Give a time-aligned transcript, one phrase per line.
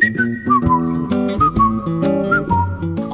[0.00, 0.57] Thank you.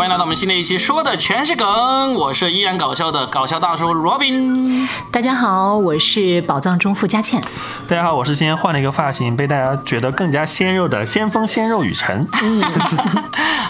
[0.05, 1.67] 欢迎来到我们新的一期，说的全是梗。
[2.13, 4.87] 我是依然搞笑的搞笑大叔罗宾。
[5.11, 7.43] 大家好，我是宝藏中富佳倩。
[7.89, 12.29] 大家好，我是今天换了一个发型，被大家觉得更加鲜肉的先锋鲜肉雨辰。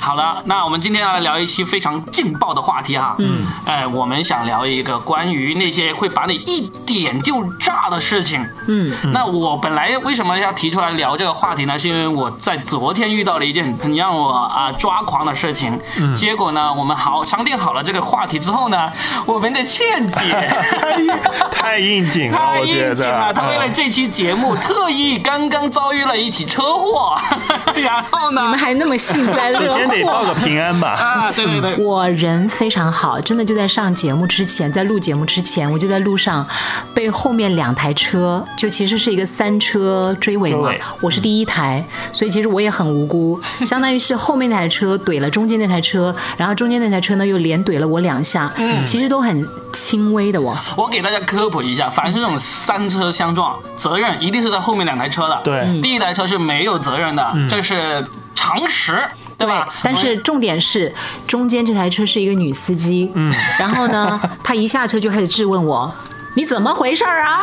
[0.01, 3.15] 好了，那我们今天要来聊一期非常劲爆的话题哈。
[3.21, 8.45] 嗯，哎，我们想聊一个关于那些会把你一点就炸的事情。
[8.67, 11.79] 嗯，那我本来为什么要提出来聊这个话题呢？
[11.79, 15.79] 是因为我在昨天遇到了一件很让我啊抓狂的事情。
[16.01, 18.91] 嗯，结果呢，我们好商定好了这个话题之后呢，
[19.27, 20.51] 我们的倩姐
[21.53, 23.35] 太应景了，太 我觉应景了，得。
[23.35, 27.15] 她为了这期节目特意刚刚遭遇了一起车祸，
[27.77, 30.25] 然后呢，你们还那么幸灾乐祸首先得报。
[30.25, 30.89] 个平安吧。
[30.93, 36.47] 啊，对对对，我人非常好，真的就在上节目之前，在录节目之前，我就在路上
[36.95, 40.71] 被后面两台车，就其实是一个三车追尾嘛，
[41.03, 50.57] 我是第一台，所以其实我也很无辜，相当于是后面那台车怼了中间那台车，然后中间那台车呢又连怼了我两下，嗯其实都很轻微的我。
[50.77, 55.41] 我给大家科普一下，凡是这种三车相撞，责任一定是在后面两台车的。
[55.45, 58.05] 对第一台车是没有责任的，这是
[58.35, 59.03] 常识，
[59.39, 59.69] 对吧？
[59.83, 60.93] 但是重点是
[61.27, 65.93] 中间这台车是一个女司机，嗯，然后呢， 她一下车就开始质问我。
[66.37, 67.39] 你怎么回事儿啊？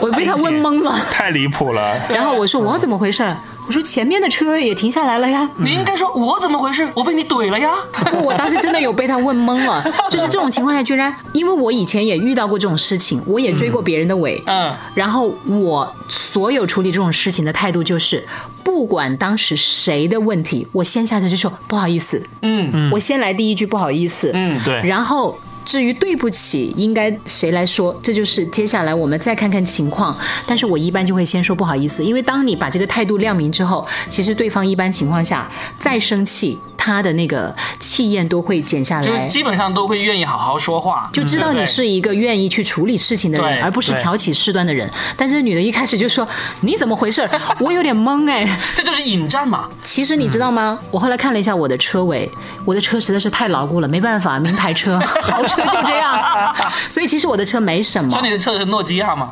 [0.00, 0.98] 我被她问懵了。
[1.08, 1.96] 太离谱了。
[2.08, 3.36] 然后我说我怎么回事儿？
[3.68, 5.48] 我说前面的车也停下来了呀。
[5.58, 6.88] 你应该说，我怎么回事？
[6.94, 7.70] 我被你怼了呀！
[8.10, 9.84] 不，我当时真的有被他问懵了。
[10.08, 18.26] 就是这种情况下，居然因为我以前也遇到过这种事情，我也追过别人的尾，嗯，然后我所有处理这种事情的态度就是，
[18.64, 25.38] 不管当时谁的问题，我先下车就说不好意思，嗯我先来第一句不好意思，嗯，对，然后。
[25.68, 27.94] 至于对不起，应该谁来说？
[28.02, 30.16] 这就是接下来我们再看看情况。
[30.46, 35.46] 但是我一般就会先说不好意思，因为当你把这个态度亮明之后，其实对方一般情况下
[35.78, 39.02] 再生气，他的那个气焰都会减下来。
[39.02, 44.90] 就基本上都会愿意好好说话，就知道你是一个愿意去处理事情的人，对而不是挑起事端的人。
[45.18, 46.26] 但这女的一开始就说
[46.62, 47.28] ：“你怎么回事？”
[47.60, 48.48] 我有点懵哎。
[48.74, 49.68] 这就是引战嘛。
[49.84, 50.78] 其实你知道吗？
[50.90, 52.30] 我后来看了一下我的车尾，
[52.64, 56.54] 我的车实在是太牢固了，没办法，名牌车、 豪车 就这样。
[56.88, 58.22] 所以其实我的车没什么说。
[58.22, 59.30] 你的车是诺基亚吗？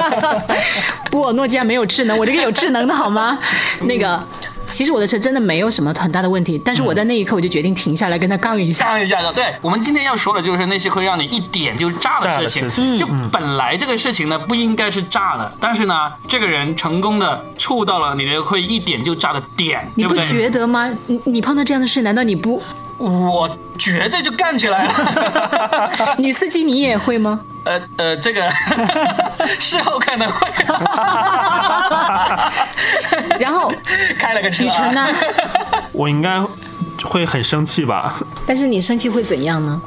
[1.10, 3.38] 不，诺基亚没有智能，我这个有智能的好吗？
[3.82, 4.22] 那个。
[4.70, 8.86] 其实我的车真的没有什么很大的问题，但是我在那一刻我就决定停下来跟他杠一下。
[8.86, 12.70] 杠一下的，对我们今天要说的就是那些会让你一点就炸的事情。
[12.70, 20.16] 事情就本来这个事情呢不应该是炸的，但是呢，这个人成功的触到了你的会一点就炸的点，你不？
[20.18, 20.88] 觉得吗？
[21.08, 22.62] 你你碰到这样的事，难道你不
[23.00, 25.90] 我绝对就干起来了。
[26.18, 27.40] 女司机你也会吗？
[27.64, 28.48] 呃呃，这个
[29.60, 30.48] 事后可能会
[33.38, 33.72] 然后
[34.18, 35.06] 开了个车、雨辰呢？
[35.92, 36.40] 我应该
[37.04, 38.14] 会很生气吧？
[38.46, 39.80] 但是你生气会怎样呢？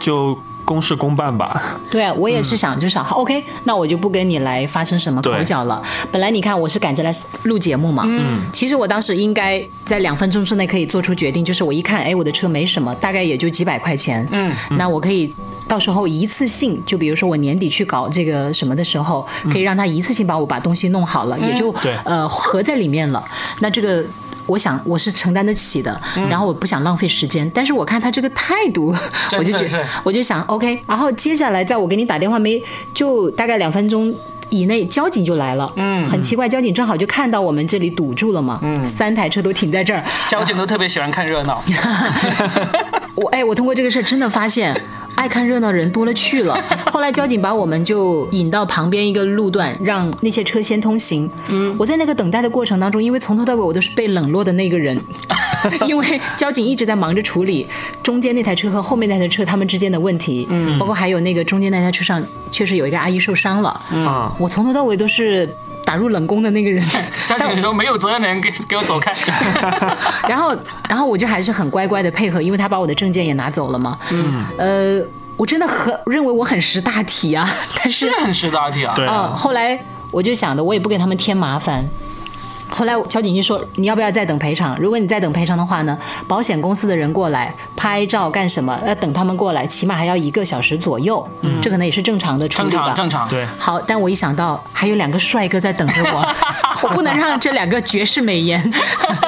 [0.00, 1.78] 就公事公办吧。
[1.90, 5.82] 对啊，我也是想，就想好 OK，那我就不跟你来发生什么口角了。
[6.10, 7.14] 本来你看我是赶着来
[7.44, 15.34] 录节目嘛，嗯，其实我当时应该在两分钟之内可以做出决定，就是我一看，哎，我的车没什么，大概也就几百块钱，嗯，那我可以
[15.68, 23.22] 到时候一次性，就比如说我年底去搞这个什么的时候，可以让他一次性把我把东西弄好了，也就对呃合在里面了。
[23.60, 24.04] 那这个。
[24.46, 28.94] 我想我是承担得起的，然后我不想浪费时间，但是我看他这个态度，
[29.38, 32.62] 我就觉得我就想 OK，然后接下来在我给你打电话没
[32.92, 34.14] 就大概两分钟。
[34.50, 41.60] 以内交警就来了，嗯，很奇怪，交警正好就看到我们这里堵住了嘛，嗯，三台车都停在这儿， 交警都特别喜欢看热闹。
[43.16, 44.78] 我哎，我通过这个事儿真的发现，
[45.14, 46.54] 爱看热闹人多了去了。
[46.92, 51.30] 后来交警把我们就引到旁边一个路段，让那些车先通行。
[51.48, 55.00] 嗯，我在那个等待的过程当中，因为从头到尾我都是被冷落的那个人，
[55.86, 57.66] 因为交警一直在忙着处理
[58.02, 65.48] 中间那台车和后面那台车他们之间的问题，嗯，包括还有那个中间那台车上确实有一个阿姨受伤了，嗯，我从头到尾都是。
[65.94, 66.84] 打入冷宫的那个人，
[67.24, 69.12] 交警说没有责任的人给给我走开。
[70.28, 70.52] 然后，
[70.88, 73.96] 然后我就还是很乖乖的配合，因为他把我的证件也拿走了嘛。
[74.10, 75.06] 嗯，呃，
[75.36, 77.48] 我真的很认为我很识大体啊，
[77.78, 78.92] 但是是很识大体啊。
[78.96, 79.78] 对嗯，后来
[80.10, 81.84] 我就想着，我也不给他们添麻烦。
[82.74, 84.76] 后来交警就说：“你要不要再等赔偿？
[84.80, 88.76] 如果你再等赔偿的话呢，保险公司的人过来拍照干什么？
[88.84, 91.24] 要等他们过来，起码还要一个小时左右。
[91.42, 92.86] 嗯，这可能也是正常的处理吧。
[92.86, 93.28] 常正常。
[93.28, 96.28] 对，好，但我一想到还有两个帅哥在等着我，
[96.82, 98.60] 我不能让这两个绝世美颜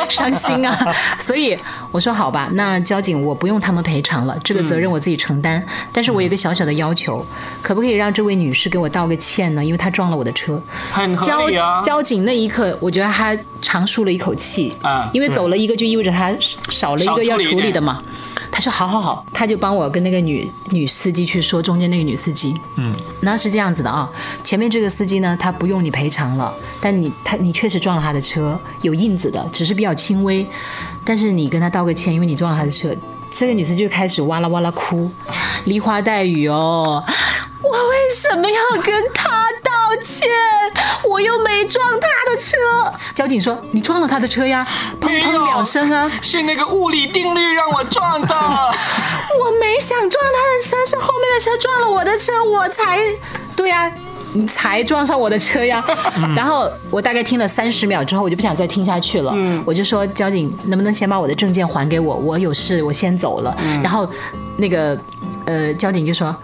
[0.08, 0.76] 伤心啊，
[1.20, 1.56] 所以
[1.96, 5.64] 我我说好吧，那交警我不用他们赔偿了，这个责任我自己承担。
[5.94, 7.25] 但是我有一个小小的要求，
[7.62, 9.64] 可不可以让这位女士给我道个歉呢？
[9.64, 10.62] 因为她撞了我的车。
[10.93, 11.81] 很合交理啊。
[11.81, 16.31] 交警那一刻，我觉得他长舒了一口气啊因为走了一个就意味着他
[16.69, 18.02] 少了一个要处理的嘛。
[18.52, 24.06] 他说好好好，他就帮我跟那个女女司机去说，中间那个女司机，嗯，那是这样子的啊，
[24.44, 30.46] 前面这个司机呢，他不用你赔偿了，但你他你确实撞了他的车，有印子的，只是比较轻微，
[31.06, 32.94] 但是你跟他道个歉，因为你撞了他的车。
[33.31, 35.11] 这个女生就开始哇啦哇啦哭，
[35.67, 37.03] 梨花带雨哦。
[37.62, 39.31] 我为什么要跟他
[39.62, 40.26] 道歉？
[41.08, 42.56] 我又没撞他的车。
[43.14, 44.67] 交警说：“你撞了他的车呀，
[45.00, 46.11] 砰砰两声啊！
[46.23, 48.29] 是那个物理定律让我撞的。
[48.35, 53.00] 我没想撞他的车，是后面的车撞了我的车，我才
[53.55, 53.91] 对呀、
[54.34, 55.84] 你才撞上我的车呀。
[56.37, 59.34] 然后我大概听了三十秒之后，我就不想再听下去了。
[59.64, 62.14] 我就说交警能不能先把我的证件还给我？
[62.14, 63.56] 我有事，我先走了。
[63.82, 64.08] 然后
[64.56, 64.99] 那个
[65.44, 66.34] 呃交警就说。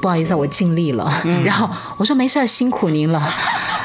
[0.00, 1.10] 不好意思啊，我尽力了。
[1.42, 1.66] 然后
[1.96, 3.18] 我说没事儿，辛苦您了。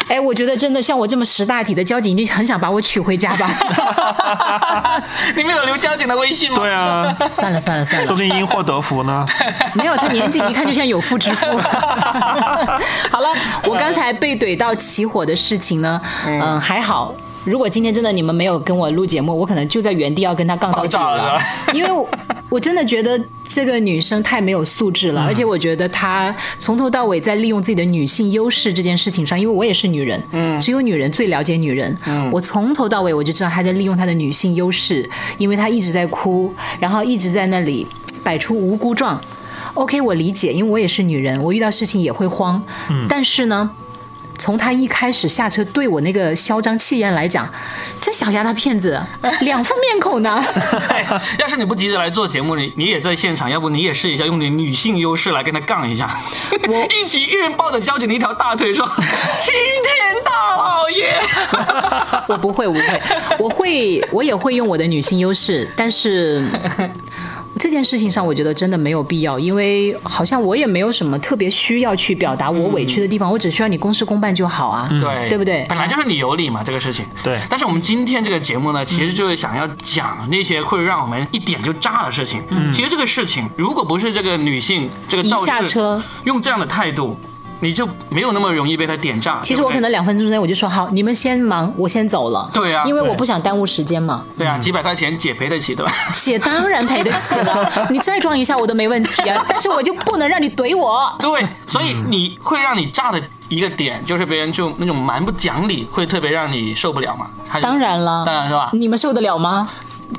[0.09, 5.03] 哎，我觉得真的像我这么识大体的交警，已经很想把我娶回家吧。
[5.37, 6.57] 你们有留交警的微信吗？
[6.57, 9.25] 对啊，算了算了算了说，不定因祸得福呢。
[9.75, 11.45] 没有，他年纪一看就像有妇之夫。
[13.11, 13.29] 好了，
[13.65, 17.13] 我刚才被怼到起火的事情呢，嗯，还好。
[17.45, 21.41] 如果今天真的你们没有跟我录节目，我可能就在原地要跟他杠到底了了，
[21.73, 22.07] 因为我
[22.49, 23.19] 我真的觉得
[23.49, 35.09] 这个女生太没有素质了，而且我觉得她从头到尾在利用自己的女性优势这件事情上，因为我也是女人，嗯，只有女人最了解女人，嗯，我从头到尾我就知道她在利用她的女性优势，
[35.39, 37.87] 因为她一直在哭，然后一直在那里
[38.23, 39.19] 摆出无辜状。
[39.73, 42.61] OK，我理解，因为我也是女人，我遇到事情也会慌。
[42.91, 43.69] 嗯，但是呢，
[44.39, 47.47] 从他一开始下车对我那个嚣张气焰来讲，
[48.01, 48.99] 这小丫头片子
[49.41, 50.43] 两副面孔呢。
[50.89, 51.05] 哎，
[51.37, 56.09] 要是你不急着来做节目，你你也在现场，要不你也试一下，用你女性优势来跟他杠一下。
[56.67, 58.89] 我 一起一人抱着交警的一条大腿说
[59.41, 59.53] ：“青
[59.83, 61.21] 天大老爷。
[62.27, 63.01] 我不会，我不会，
[63.39, 66.43] 我会，我也会用我的女性优势，但是。
[67.59, 75.65] 这件事情上，我觉得真的没有必要，因为好像我也没有什么特别需要去表达我委屈的地方，我只需要你公事公办就好啊，对对不对？
[75.67, 77.05] 本来就是你有理嘛，这个事情。
[77.21, 82.41] 对但是我们今天这个节目呢，其实就是想要讲那些会让我们一点就炸的事情。
[82.49, 87.19] 嗯其实这个事情，如果不是这个女性这个一肇事下车用这样的态度，
[87.61, 89.39] 你就没有那么容易被他点炸。
[89.41, 92.49] 其实我可能两分钟之内我就说好，你们先忙，我先走了。
[92.53, 94.23] 对啊因为我不想耽误时间嘛。
[94.37, 95.91] 对啊，几百块钱姐赔得起，对吧？
[96.17, 101.13] 姐当然赔得起了， 你再装一下我都没问题啊， 但是我就不能让你怼我。
[101.19, 107.27] 对，所以你会让你炸的一个点，就是别人就那种蛮不讲理，会特别让你受不了嘛。
[107.61, 108.69] 当然了，当然是吧？
[108.73, 109.69] 你们受得了吗？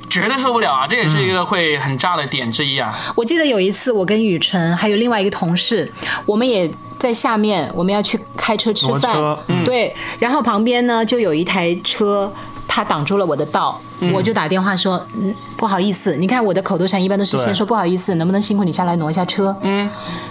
[0.09, 0.87] 绝对受不了啊！
[0.87, 2.95] 这也是一个会很炸的点之一啊。
[3.17, 5.91] 我记得有一次，我跟雨辰还有另外一个同事，
[6.27, 6.71] 我们也
[7.01, 12.33] 在下面，我们要去开车吃饭，嗯对，然后旁边呢就有一台车。
[12.73, 13.81] 他挡住了我的道，
[14.15, 19.55] 我就打电话说，嗯，不好意思，你看我的口头禅一般都是先说不好意思，能不能辛苦你下来挪一下车？
[19.63, 19.91] 嗯，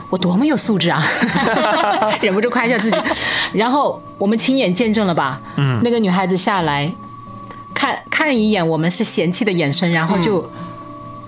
[0.09, 1.03] 我多么有素质啊，
[2.23, 2.97] 忍不住夸一下自己。
[3.51, 6.89] 然后我们亲眼见证了吧，嗯，那个女孩子下来，
[7.73, 10.49] 看看一眼我们是嫌弃的眼神，然后就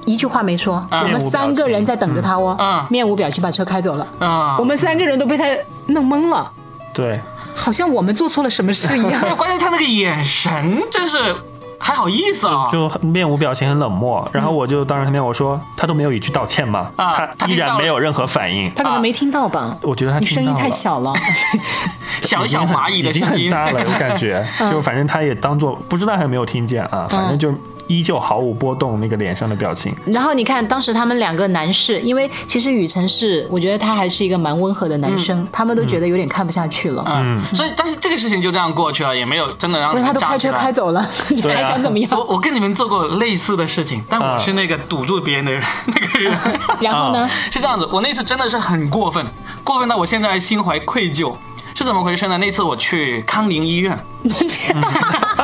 [0.06, 0.86] 一句话没说。
[0.92, 4.08] 我们三个人在等着他哦，嗯面无表情把车开走了。
[4.20, 5.46] 啊、我们三个人都被他
[5.88, 6.52] 弄懵了，
[6.94, 7.20] 对，
[7.56, 9.22] 好像我们做错了什么事一样。
[9.38, 11.36] 关键他那个眼神真是
[11.80, 14.28] 还好意思啊、就面无表情，很冷漠。
[14.32, 18.72] 然后我就当着他面我说，他都没有一句道歉嘛，啊他他依然没有任何反应。
[18.76, 19.76] 他可能没听到吧？
[19.82, 21.14] 我觉得他你声音太小了。
[22.24, 27.52] 小小蚂蚁的声音，很大了，我感觉， 嗯就反正他也当做不知道还有没有听见啊，反正就
[27.92, 29.96] 依旧毫无波动那个脸上的表情。
[30.06, 37.04] 然后你看，当时他们两个男士，因为其实雨辰是，我觉得他还是一个蛮温和的男生，他们都觉得有点看不下去了。
[37.08, 40.92] 嗯，所以但是这个事情就这样过去了，也没有真的让不是他都开车开走。
[40.92, 42.10] 了， 你还想怎么样？
[42.12, 46.34] 我我跟你们做过类似的事情，但我是那个堵住别人的人， 那个人。
[46.82, 47.30] 然后呢？
[47.52, 49.26] 是这样子，我那次真的是很过分，
[49.64, 51.34] 过分到我现在还心怀愧疚。
[51.74, 52.38] 是怎么回事呢？
[52.38, 53.98] 那次我去康宁医院，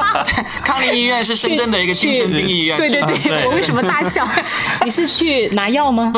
[0.64, 2.78] 康宁医院是深圳的一个精神病医院。
[2.78, 4.28] 对对啊对，我为什么大笑？
[4.84, 6.12] 你是去拿药吗？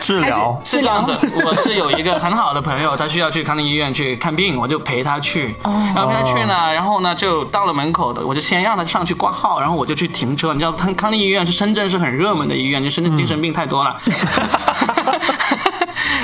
[0.00, 1.12] 治疗是这样子，
[1.44, 5.54] 我是有一个很好的朋友，他需要去康宁医院去看病，我就陪他去。
[5.62, 10.52] 然后陪他去呢，然后呢就到了门口的，我就先让他上去挂号，然后我就去停车。
[10.52, 13.96] 你知道康康宁医院是深圳是很热门的医院，就深圳精神病太多了。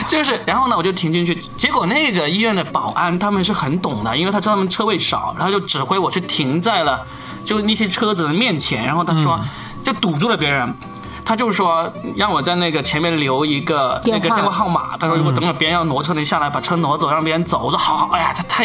[0.06, 7.06] 就是，然后呢，我就停进去，结果那个医院的保安他们是很懂的，因为他知道他们车位少，然后就指挥我去停在了
[7.44, 9.40] 就那些车子的面前，然后他说。
[9.86, 10.74] 就堵住了别人。
[11.26, 14.96] 他就说让我在那个前面留一个那个电话号码。
[14.96, 17.64] 他说如果等会别人要挪车，你下来把车挪走，让别人走。
[17.64, 18.64] 我说好好，哎呀，他太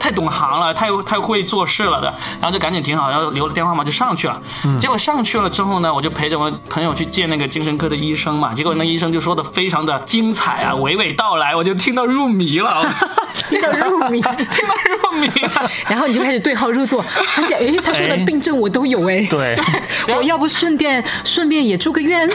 [0.00, 2.12] 太懂行了，太太会做事了的。
[2.40, 4.42] 然后就赶紧停好，然后留了电话号码就上去了。
[4.80, 8.52] 结果上去了之后呢，我就陪着我朋友去见那个精神科的医生嘛。
[8.52, 12.84] 结果那医生就说的非常的精彩啊，娓娓道来，我就听到入迷了，
[13.48, 15.70] 听到入迷， 听到入迷了。
[15.88, 19.56] 然后你就开始对号入座，发现哎，他说的哎病症我都有哎，对，
[20.16, 22.28] 我要不顺便顺便也住个院，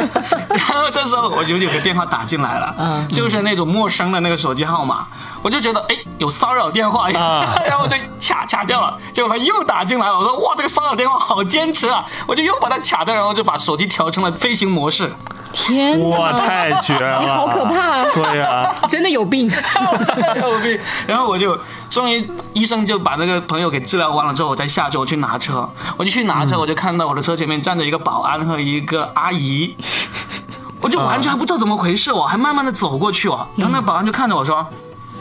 [0.48, 5.06] 然后这时候我就有个电话打进来了，嗯就是那种陌生的那个手机号码，
[5.42, 8.96] 我就觉得哎有骚扰电话，啊 然后我就卡卡掉了。
[9.12, 15.12] 结果他又打进来了，我说哇这个骚扰电话好坚持啊，我就又把它卡掉，然后就把手机调成了飞行模式。
[15.56, 17.20] 天哇，太绝了！
[17.22, 20.78] 你好可怕啊对啊、真的有病，真的有病。
[21.06, 21.58] 然后我就
[21.88, 29.74] 终于医生就把那个朋友给治疗完了之后，我再下去我去拿车，我就去拿车，我就看到我的车前面站着一个保安和一个阿姨。
[30.82, 34.64] 我就完全还不知道怎么回事，我还慢慢的走过去哦，然后那保安就看着我说：“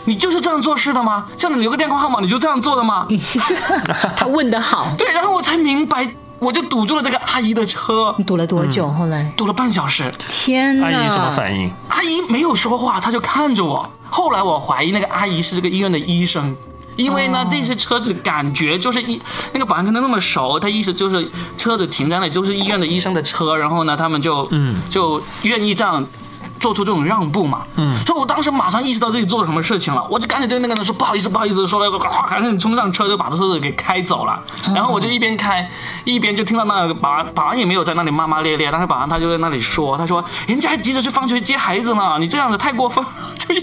[0.04, 1.26] 你就是这样做事的吗？
[1.38, 3.08] 像你留个电话号码，你就这样做的吗
[4.18, 6.08] 他问的好？”，对，然后我才明白，
[6.40, 8.88] 我就堵住了这个阿姨的车你，堵了多久？
[8.88, 10.12] 后来，堵了半小时。
[10.28, 11.72] 天哪，阿姨什么反应？
[11.88, 13.90] 阿姨没有说话，她就看着我。
[14.10, 16.56] 后来我怀疑那个阿姨是这个医院的医生，
[16.96, 19.22] 因为呢，这些车子感觉就是医
[19.54, 26.06] 那个保安跟他那么熟，他意思就是车子停在那里就是医院的医生的车，然后呢，他们就嗯就愿意这样。
[26.66, 34.42] 做出这种让步嘛，嗯，所以我当时马上意识到自己做了什么事情了，我就赶紧对那个人说不好意思，不好意思，说了，啊，赶紧冲上车就把车子给开走了，
[34.74, 35.70] 然后我就一边开
[36.06, 43.10] 一边就听到那个保安，保安也没有在那里骂骂咧咧，但是保安他就在那里说，他说人家还急着去放学接孩子呢，你这样子太过分了，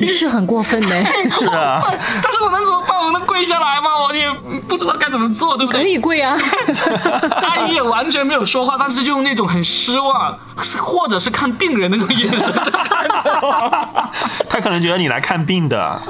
[0.01, 1.83] 就是很过分的，是啊，
[2.23, 2.97] 但是我能怎么办？
[3.05, 3.91] 我能跪下来吗？
[4.01, 4.31] 我也
[4.69, 5.89] 不知道该怎么做，对不对可？
[5.89, 6.37] 以跪啊，
[7.43, 10.33] 阿姨也完全没有说话，但是就用那种很失望，
[10.63, 12.71] 是或者是看病人的那种眼神在
[14.49, 16.01] 他可能觉得你来看病的，啊，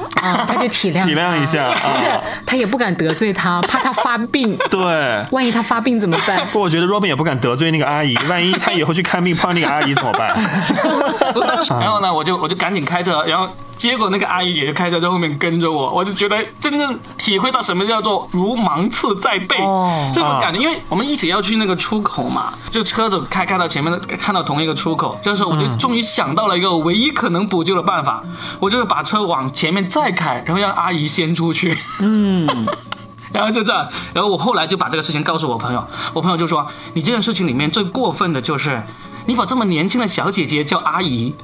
[0.47, 2.21] 他就体谅体谅一下不是啊。
[2.45, 6.39] 他也不敢得罪他，怕他发病，对，万一他发病怎么办？
[6.47, 10.35] 不过我觉得 Robin 也不敢得罪那个阿姨，万一他以后去看病碰到那个阿姨怎么办？
[11.81, 13.49] 然后呢，我就我就赶紧开车，然后
[13.83, 28.23] 结果那个阿姨也就开车在后面跟着我，我就觉得真正体会到什么叫做如芒刺在背哦这种感觉，因为我们一起要去那个出口嘛，就车子开开到前面的，看到同一个出口，这时候我就终于想到了一个唯一可能补救的办法，
[28.61, 31.77] 我就是把车往前面再开，然后让阿姨先出去。
[31.99, 32.47] 嗯。
[33.35, 38.81] 然后就这样，然后我后来就把这个事情告诉我朋友，我朋友就说：“你这件事情里面最过分的就是，
[39.25, 41.35] 你把这么年轻的小姐姐叫阿姨。”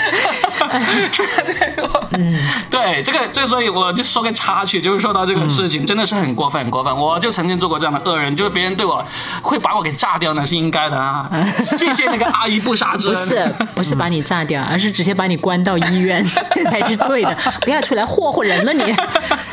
[0.00, 0.57] 嗯，
[2.70, 6.94] 对，这个这个，所以我就说个插曲，就是说到这个事情，真的是很过分，很过分。
[6.96, 9.04] 我就曾经做过这样的恶人，就是别人对我
[9.42, 11.28] 会把我给炸掉呢，是应该的啊。
[11.64, 13.14] 谢谢那个阿姨不杀之恩。
[13.14, 17.36] 不是不是把你炸掉，而是直接把你关到医院，这才是对的。
[17.62, 18.94] 不要出来祸祸人了你。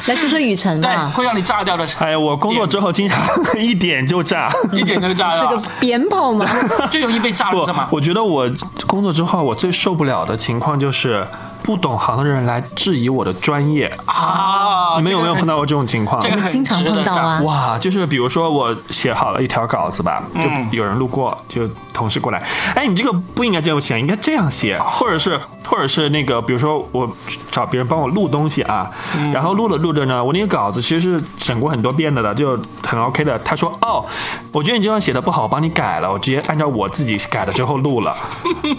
[0.06, 3.20] 来说说雨辰对，吧，会让你炸掉的，哎呀，我工作之后经常
[3.58, 4.52] 一点就炸。
[4.72, 6.46] 一点就炸是个，鞭炮吗？
[6.92, 7.88] 最容易被炸是吗，？
[7.92, 8.50] 我觉得我
[8.86, 11.26] 工作之后，我最受不了的情况就是
[11.66, 13.92] 不懂行的人来质疑我的专业。
[14.06, 16.22] 啊，你们有没有碰到到过这种情况？
[16.22, 17.42] 这个经常碰到啊。
[17.42, 22.44] 哇，就是比如说我写好了一条稿子吧，就有人路过，就同事过来，
[22.76, 27.10] 哎，你这个不应该这样写，应该这样写，或者是或者是那个，比如说我
[27.50, 28.92] 找别人帮我录东西啊，
[29.34, 33.40] 然后录着录着呢，我那个稿子其实是审过很多遍的了，就很 OK 的。
[33.40, 34.06] 他说，哦，
[34.52, 38.14] 我觉得你这样写的不好，我帮你改了，我直接按照我自己改了之后录了。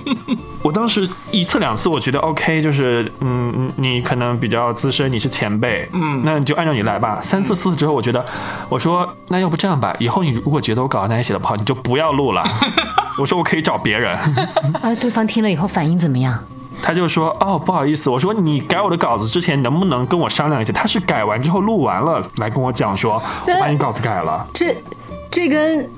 [0.63, 2.76] 我当时一次两次，我觉得 OK，就是
[3.21, 7.21] 嗯，你可能比较资深，你是前辈，嗯，那你就按照你来吧。
[7.23, 8.25] 三四次之后，我觉得，
[8.69, 12.45] 我说那要不这样吧，以后你如果觉得我稿子哪里写的不好，你就不要录了。
[13.19, 14.17] 我说我可以找别人，
[14.83, 16.39] 啊，对方听了以后反应怎么样？
[16.83, 20.73] 他就说哦不好意思，我说你改我的稿子之前能不能跟我商量一下？
[20.75, 23.15] 他是改完之后录完了来跟我讲说，
[23.47, 24.47] 我把你稿子改了。
[24.53, 24.77] 这
[25.31, 25.89] 这跟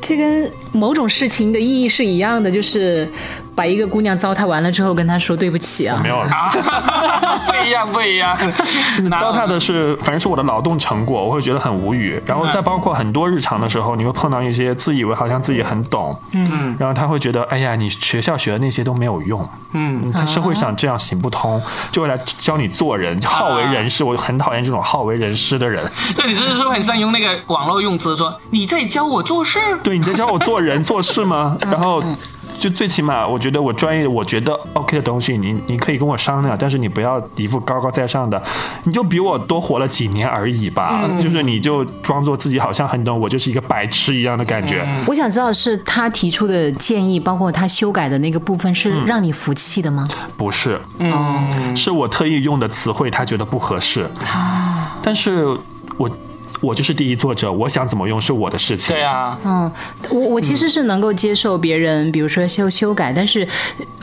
[0.00, 3.08] 这跟某种事情的意义是一样的，就是
[3.54, 6.08] 把一个姑娘糟蹋完了之后跟她说对不起啊没。
[6.08, 6.28] 有了。
[6.30, 6.50] 啊，
[7.46, 8.36] 不一样，不一样。
[9.20, 12.20] 糟蹋的是，反正是我的劳动成果，我会觉得很无语。
[12.26, 21.60] 然后再包括很多日常的时候，你会碰到一些自以为好像自己很懂，嗯，然后他会觉得，哎呀，你学校学的那些都没有用，嗯，在社会上这样行不通，
[21.92, 24.02] 就会来教你做人，就好为人师。
[24.02, 25.84] 我很讨厌这种好为人师的人。
[26.16, 29.60] 对，你这是说很善用那个网络用词，说你在教我做事。
[29.84, 31.56] 对，你在教我做人做事吗？
[31.62, 32.02] 然后
[32.58, 38.40] 就最起码，我觉得我专业，我觉得 OK 的东西，你你可以跟我商量，但是你不要一副高高在上的，
[38.84, 41.02] 你就比我多活了几年而已吧。
[41.20, 44.86] 就是你就装作自己好像很懂，我就是一个白痴一样的感觉。
[45.06, 50.06] 我想知道是他提出的建议，包括他修改的那个部分，是让你服气的吗？
[50.36, 54.08] 不是，嗯，是我特意用的词汇，他觉得不合适。
[55.02, 55.44] 但是
[55.96, 56.08] 我
[56.62, 58.94] 我就是第一作者，我想怎么用是我的事情。
[58.94, 59.70] 对啊，嗯，
[60.10, 63.46] 我我其实是能够接受别人，比如说修修改，但是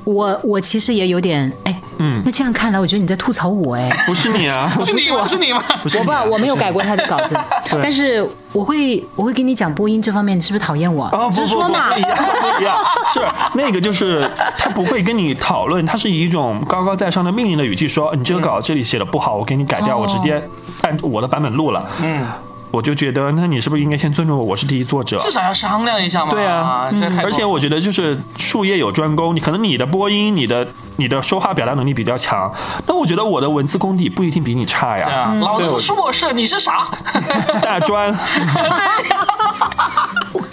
[0.03, 5.25] 我我其实也有点，哎，嗯，那这样看来，我觉得你在吐槽我，哎，不是你啊， 是你我？
[5.25, 5.63] 是你吗？
[5.81, 7.37] 不是我不，我没有改过他的稿子，
[7.81, 11.05] 但是我会我会跟你讲播音这方面，你是不是讨厌我？
[11.05, 12.77] 啊，不直说嘛不一样，不一样，
[13.13, 13.21] 是
[13.53, 20.41] 那个就是他不会跟你讨论，他是以一种高高在上的命令的语气说，你这个稿这里写的不好，我给你改掉，哦我直接
[20.81, 21.89] 按我的版本录了。
[22.01, 22.25] 嗯，
[22.71, 24.43] 我就觉得，那你是不是应该先尊重我？
[24.43, 25.17] 我是第一作者。
[25.19, 26.31] 至少要商量一下嘛。
[26.31, 26.89] 对啊
[27.23, 32.51] 而且我觉得就是术业有专攻，你可能你的播音、你的你的说话表达能力比较强，
[32.87, 35.09] 那我觉得我的文字功底不一定比你差对呀。
[35.09, 36.87] 啊，老子是硕士，你是啥？
[37.61, 38.13] 大专。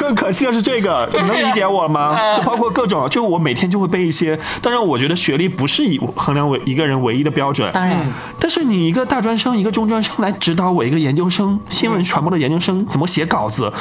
[0.06, 2.16] 更可惜的是这个， 你能理解我吗？
[2.36, 4.38] 就包括各种，就我每天就会背一些。
[4.62, 7.68] 当然，我觉得学历不是以衡量为一个人唯一的标准。
[7.72, 8.06] 当然，
[8.38, 13.72] 但是你一个大专生，一个中专生来指导我一个研究生，新闻传播的研究生怎么写稿子，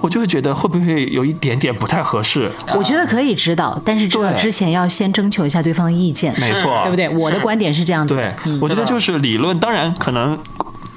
[0.00, 2.48] 我就会觉得会不会有一点点不太合适？
[2.76, 7.08] 我觉得可以指导，但是指导之前要先征求一下对方的意见，没错对不对？
[7.08, 10.38] 我的观点是这样子的对，我觉得就是理论，当然可能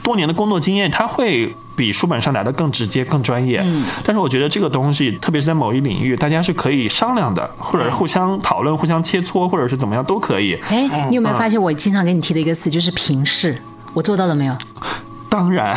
[0.04, 3.62] 多年的工作经验，他会比书本上来的更直接、更专业。
[3.63, 10.59] 嗯，但是我觉得这个东西，特别是在某一领域，大家是可以商量的，或者互相讨论、互相切磋，或者是怎么样都可以。
[10.69, 13.57] 哎，你有没有发现我经常给你提的一个词就是平视？
[13.93, 14.57] 我做到了没有？
[15.29, 15.74] 当然，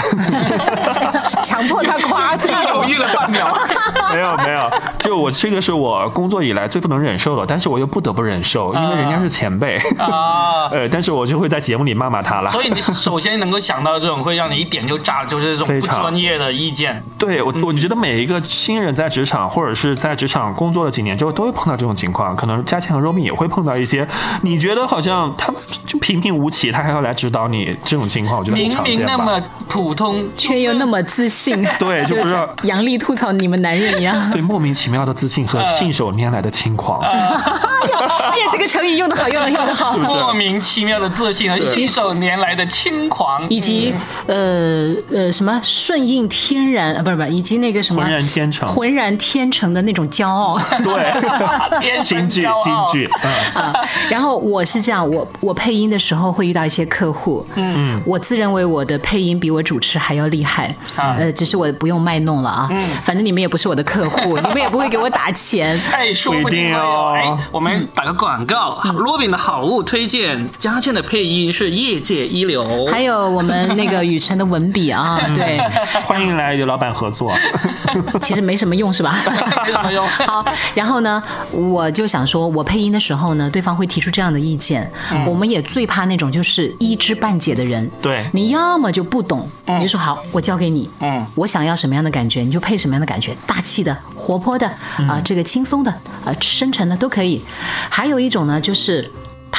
[1.43, 3.57] 强迫他夸自己犹豫了半秒。
[4.13, 9.77] 没有没有，就我这个是我工作以来最不能忍受的，但是我又不得不忍受，因为人家是前辈。
[9.99, 10.69] 啊。
[10.73, 12.51] 呃，但是我就会在节目里骂骂他了。
[12.51, 17.03] 所以你首先能够想到这种会让你一点就炸，就是这种不非常专业的意见。
[17.19, 22.35] 对我，我觉得每一个新人在职场或者是在职场工作了几年之后，都会碰到这种情况。
[22.37, 24.07] 可能佳倩和 Robin 也会碰到一些，
[24.43, 25.53] 你觉得好像他
[25.87, 28.93] 就平平无奇，他还要来指导你这种情况，我觉得很明。
[28.93, 32.49] 明那么普通，却又那么自信， 对就不知道。
[32.63, 34.31] 杨丽吐槽你们男人一样。
[34.31, 39.97] 对，莫名其妙的自信和信手拈来的轻狂，哎呀，这个成语用的好，用的用得好。
[39.99, 43.95] 莫名其妙的自信和信手拈来的轻狂，以及
[44.27, 48.69] 呃呃什么顺应天然，啊不是不是，以及那个什么浑然天成。
[48.69, 50.59] 浑然天成的那种骄傲。
[50.85, 51.13] 对，
[51.81, 52.93] 天生京剧骄傲。
[52.93, 53.73] 京剧，嗯，啊，
[54.11, 62.69] 然后我是这样，我我配音的时候会遇到一些客户，嗯，我自认为我的配音比我主持还要厉害，啊呃，只是我不用卖弄了啊，
[63.05, 65.81] 反正你们也不是我的客户， 你们也不会给我打钱。
[65.93, 67.13] 哎，说不定不一定哦。
[67.15, 72.87] 哎，我们打个广告，Robin 的好物推荐，佳倩的配音是业界一流。
[72.87, 75.59] 还有我们那个雨辰的文笔啊， 对，
[76.05, 77.33] 欢迎来与老板合作。
[78.21, 79.17] 其实没什么用是吧？
[79.65, 80.05] 没什么用。
[80.27, 84.91] 好，然后呢，我就想说，我配音的时候呢，对方会提出这样的意见，
[85.27, 87.89] 我们也最怕那种就是一知半解的人。
[88.01, 88.27] 对。
[88.33, 94.67] 你要么就不懂，你就说好，我交给你，嗯，我想要什么样的感觉，你就配什么样的感觉，大气的、活泼的
[95.09, 95.91] 啊、这个轻松的
[96.25, 97.43] 啊、深沉的都可以。
[97.91, 99.11] 还有一种呢，就是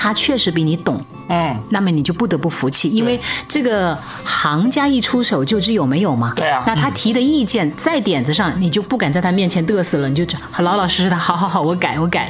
[0.04, 6.34] 他确实比你懂，嗯，那么你就不得不服气，因为这个行家一出手就知有没有嘛。
[6.36, 10.26] 对啊那他提的意见在点子上，你就不敢在他面前嘚瑟了，你就
[10.58, 12.30] 老老实实的，好好好，我改我改。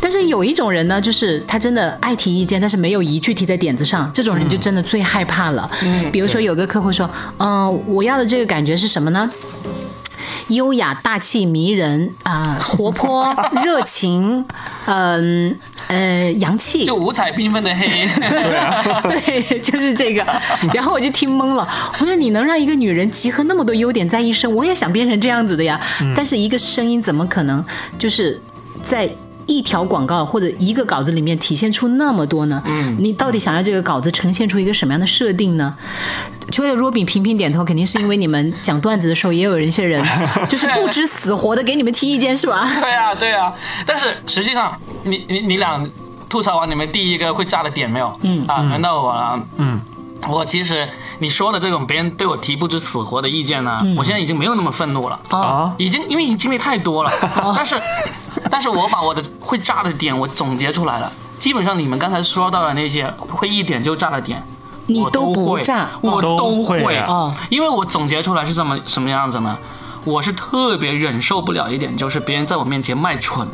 [0.00, 5.70] 但是有一种人呢，就是他真的爱提意见，但是没有一句提在点子上，这种人就真的最害怕了。
[5.82, 9.30] 嗯，比如说有个客户说，嗯、我要的这个感觉是什么呢？
[10.48, 14.44] 优雅、大气、迷人啊、活泼、 热情，
[14.86, 17.88] 嗯呃洋气，就五彩缤纷的黑。
[19.08, 20.24] 对，就是这个。
[20.72, 21.66] 然后我就听懵了，
[22.00, 25.80] 我说你能让一个女人集合那么多优点在一身，我也想变成这样子的呀。
[26.14, 27.64] 但是一个声音怎么可能
[27.98, 28.40] 就是
[28.82, 29.10] 在
[29.50, 32.62] 一条广告或者一个稿子里面体现出那么多呢？
[32.66, 35.74] 嗯，你到底想要这个稿子呈现出一个什么样的设定呢？
[36.52, 40.04] 除了若饼频频点头，肯定是因为你们讲段子的时候，也有一些人
[40.48, 42.68] 就是不知死活的给你们提意见，是吧？
[42.80, 43.52] 对啊，对啊。
[43.84, 45.84] 但是实际上，你你你俩
[46.28, 48.16] 吐槽完你们第一个会炸的点没有？
[48.22, 49.42] 嗯啊，轮到我了。
[49.56, 49.80] 嗯。
[50.28, 55.18] 我其实你说的这种别人对我提不知死活的意见呢，我现在已经没有那么愤怒了。
[55.30, 57.10] 啊，已经因为已经经历太多了，
[57.56, 57.80] 但是，
[58.50, 61.10] 但是我把我的会炸的点我总结出来了。
[61.38, 64.42] 基本上你们刚才说到的那些会一点就炸的点，
[64.88, 65.88] 我你都不会炸。
[66.00, 66.96] 我都都会会。
[66.96, 67.34] 啊哦。
[67.48, 69.56] 因为我总结出来是这么什么样子呢？
[70.04, 73.48] 我是特别忍受不了一点，就是别人在我面前卖蠢。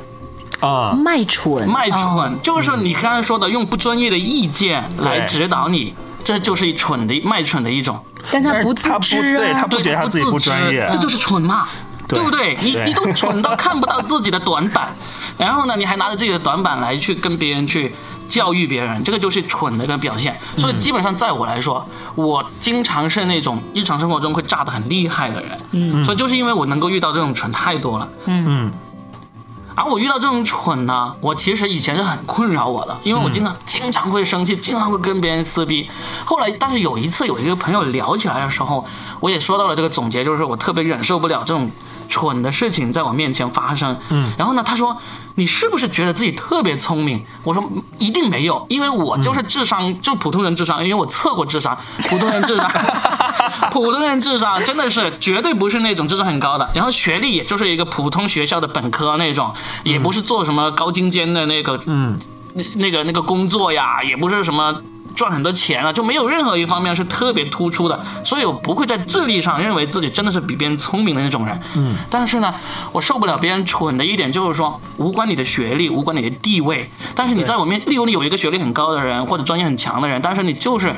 [0.60, 2.14] 啊，卖蠢，卖哦。
[2.16, 5.94] 蠢，就是你刚才说的用不专业的意见来指导你，
[6.26, 7.98] 这就是蠢的卖蠢的一种。
[8.32, 9.66] 但他不自知啊对他。
[9.66, 11.66] 不觉得他自己不专业这就是蠢嘛，
[12.08, 12.56] 对对不对？
[12.60, 14.92] 你你都蠢到 看不到自己的短板，
[15.38, 17.94] 然后呢，你还拿着自己的短板来去跟别人去
[18.28, 20.36] 教育别人，这个就是蠢的一个表现。
[20.58, 28.72] 所以基本上在我来说，我经常是那种日常生活中会炸得很厉害的人，嗯，所以就是因为我能够遇到这种蠢太多了，嗯，
[29.76, 35.88] 而我遇到这种蠢呢，我其实以前是很困扰我的，因为我经常、经常会生气，经常会跟别人撕逼。
[36.24, 38.84] 后来，但是有一次有一个朋友聊起来的时候，
[39.20, 41.70] 我也说到了这个总结，就是我特别忍受不了这种
[42.08, 43.94] 蠢的事情在我面前发生。
[44.08, 44.96] 嗯，然后呢，他说
[45.34, 47.22] 你是不是觉得自己特别聪明？
[47.44, 47.62] 我说
[47.98, 51.76] 一定没有，因为我就是智商、就是普通人智商，因为我测过智商，
[52.08, 52.70] 普通人智商。
[53.70, 59.52] 普通人智商真的是绝对不是那种智商很高的，然后学历也就是一个普通学校的本科那种，
[59.84, 62.18] 也不是做什么高精尖的那个，嗯，
[62.54, 64.80] 那那个那个工作呀，也不是什么。
[65.16, 71.58] 赚很多钱啊，就没有任何一方面是特别突出的，所以我不会在智力上认为自己真的是比别人聪明的那种人。
[71.74, 72.54] 嗯，但是呢，
[72.92, 80.94] 我受不了别人蠢的一点就是说，无关你的学历，无关你的地位，但是你在我面，例如你有一个学历很高的人或者专业很强的人，但是你就是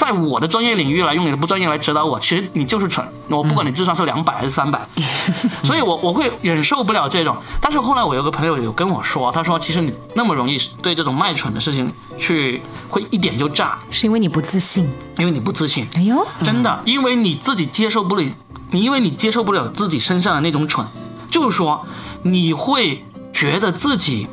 [0.00, 3.06] 在我的专业领域来用你的不专业来指导我，其实你就是蠢。
[3.28, 4.80] 我不管你智商是两百还是三百，
[5.62, 7.36] 所以我我会忍受不了这种。
[7.60, 14.88] 但是后来我有个朋友有跟我说，他说其实你那么容易对这种卖蠢的事情去会一点就炸，是因为你不自信。
[15.18, 15.86] 因为你不自信。
[15.94, 18.24] 哎呦，真的，因为你自己接受不了，
[18.70, 20.86] 你因为你接受不了自己身上的那种蠢，
[21.30, 21.86] 就是说
[22.22, 24.26] 你会觉得自己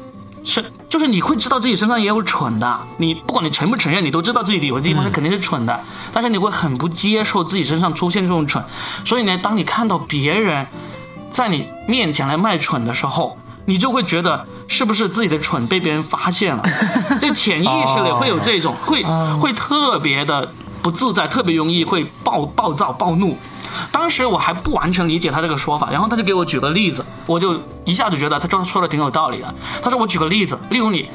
[0.46, 5.80] 是，就是你会知道自己身上也有蠢的，你不管你承不承认，你都知道自己有的地方是肯定是蠢的，
[6.14, 8.64] 但是你会很不接受自己身上出现这种蠢，
[9.06, 10.66] 所以呢，当你看到别人
[11.30, 16.64] 在你面前来卖蠢的时候，你就会觉得是不是自己的蠢被别人发现了，
[17.20, 19.04] 这潜意识里会有这种，会
[19.40, 20.50] 会特别的
[20.88, 23.36] 不自在，特别容易会暴暴躁暴怒。
[23.92, 29.54] 当时我还不完全理解他这个说法，然后他就给我举个例子，我就一下子觉得他说说的挺有道理的。
[29.84, 31.10] 他说我举个例子，例如你，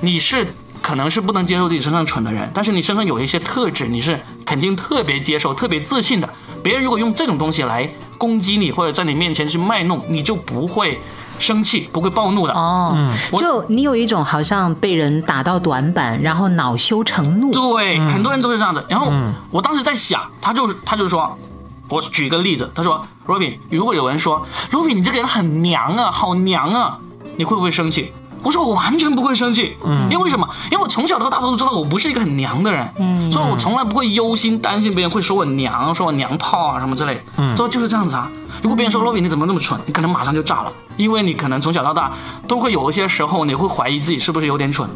[0.00, 6.30] 你是可能是不能接受自己身上蠢的人，但是你身上有一些特质，你是肯定特别接受、特别自信的。
[6.62, 7.86] 别人如果用这种东西来
[8.16, 10.98] 攻击你，或者在你面前去卖弄，你就不会
[11.38, 12.52] 生气，不会暴怒的。
[12.52, 12.96] 哦，
[13.30, 17.52] 我就你有一种好像被人打到短板，然后恼羞成怒。
[17.52, 18.84] 对，很多人都是这样子。
[18.88, 19.12] 然后
[19.50, 21.38] 我当时在想，他就他就说，
[21.88, 26.98] 我举个例子，他说，Robin，如果有人说，Robin 你这个人很娘啊，好娘啊，
[27.36, 28.12] 你会不会生气？
[28.42, 30.48] 我说我完全不会生气，嗯，因为为什么？
[30.70, 37.20] 因为我从小到大都知道我不是一个很娘的人，嗯，所以我从来不会忧心担心别人会说我娘，说我娘炮啊什么之类
[37.56, 38.30] 说就是这样子啊。
[38.62, 42.12] 如果别人说 Robin 你怎么那么蠢，你可能马上就炸了，因为你可能从小到大
[42.46, 44.88] 都会有一些时候你会怀疑自己是不是有点蠢，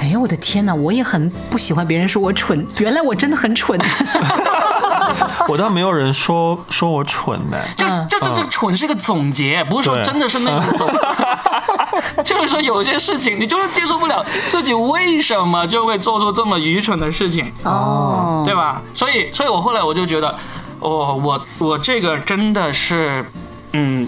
[0.00, 0.74] 哎呀，我的天哪！
[0.74, 3.80] 我也很不喜欢别人说我蠢，原来我真的很蠢。
[5.48, 10.88] 我倒没有人说说我蠢的，就就就这这蠢是一个总结，不是说真的是那种。
[12.24, 18.80] 就是说有些事情你就是接受不了自己为什么就会做出这么愚蠢的事情，哦，对吧？
[18.94, 20.34] 所以，所以我后来我就觉得，
[20.80, 23.24] 哦，我我这个真的是，
[23.72, 24.06] 嗯。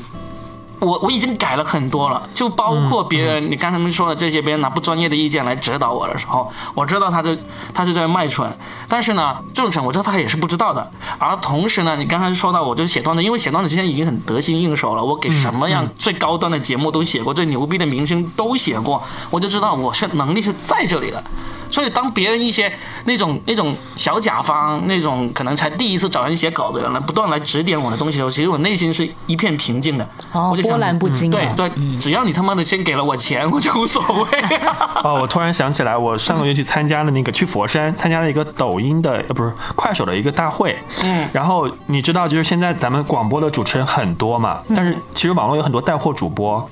[0.80, 7.36] 我我已经改了很多了，就包括别人，你刚才们说的这些，别人拿不专业的意见来指导我的时候，我知道他这
[7.74, 8.50] 他是在卖蠢，
[8.88, 10.90] 但是呢，这种蠢我知道他也是不知道的。
[11.18, 21.22] 而同时呢，你刚才说到我就写段子，因为写段子现在已经很得心应手了，我给什么样最高端的节目都写过，最牛逼的明星都写过，我就知道我是能力是在这里的。
[21.70, 22.72] 所以，当别人一些
[23.04, 30.08] 那种那种小甲方，那种可能才第一次找人写稿的人来不断来指点我的东西的时候，其实我内心是一片平静的。
[30.32, 34.40] 哦我就波澜不惊了对对，只要你他妈的先给了我钱，我就无所谓。
[35.02, 46.68] 哦，我突然想起来，我上个月去参加了那个去佛山参加了一个抖音的呃不是快手的一个大会，嗯，然后你知道就是现在咱们广播的主持人很多嘛，但是其实网络有很多带货主播。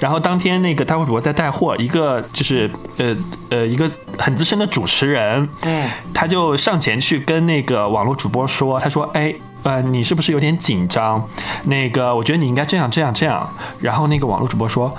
[0.00, 3.16] 然后当天那个带货主播在带货，一个就是呃
[3.50, 9.34] 呃一个很资深的主持人，嗯，他就上前去跟那个网络主播说，他说，哎。
[9.62, 11.28] 呃，你是不是有点紧张？
[11.64, 13.50] 那个，我觉得你应该这样、这样、这样。
[13.80, 14.96] 然后那个网络主播说，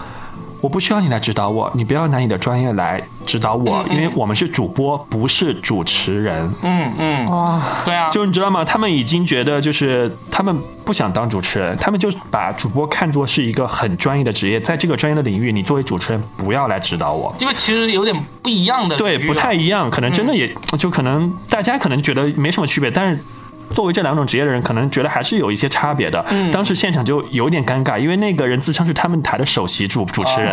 [0.62, 6.52] 我不需要你来指导我，你不要拿你的专业来指导我，因为我们是主播，不是主持人。
[6.64, 8.66] 嗯嗯，哦，对啊，就你知道吗？
[8.66, 17.36] 他们已经觉得就是他们不想当主持人，他们就把主播看作是一个很专业的职业，在这个专业的领域，你作为主持人不要来指导我。
[17.40, 23.24] 因为其实有点不一样的对，不太一样，可能真的也、就可能大家可能觉得没什么区别，但是
[23.72, 26.26] 作为这两种职业的人，可能觉得还是有一些差别的。
[26.52, 30.52] 当时现场就有点尴尬，因为那个人自称是他们台的首席主主持人，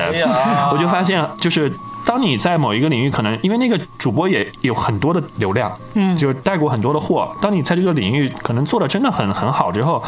[0.72, 1.72] 我就发现就是。
[2.04, 7.34] 当你在某一个领域，可能因为那个主播也有很多的流量，嗯，就带过很多的货。
[7.40, 10.02] 当你在这个领域可能做的真的很很好之后，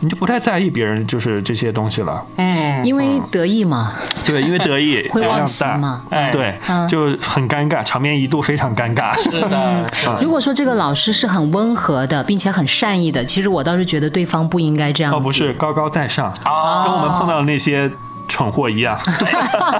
[0.00, 2.22] 你就不太在意别人就是这些东西了。
[2.36, 3.92] 嗯，因为得意嘛，
[4.24, 6.02] 对，因为得意 会忘流量大形嘛。
[6.10, 9.12] 哎对，嗯就很尴尬，场面一度非常尴尬。
[9.20, 9.84] 是的，
[10.20, 15.12] 如果说这个老师是很温和的，并且很善意的，其实我倒是觉得对方不应该这样。
[15.12, 17.90] 哦，不是，高高在上，啊跟我们碰到的那些
[18.28, 18.98] 蠢货一样。
[19.18, 19.28] 对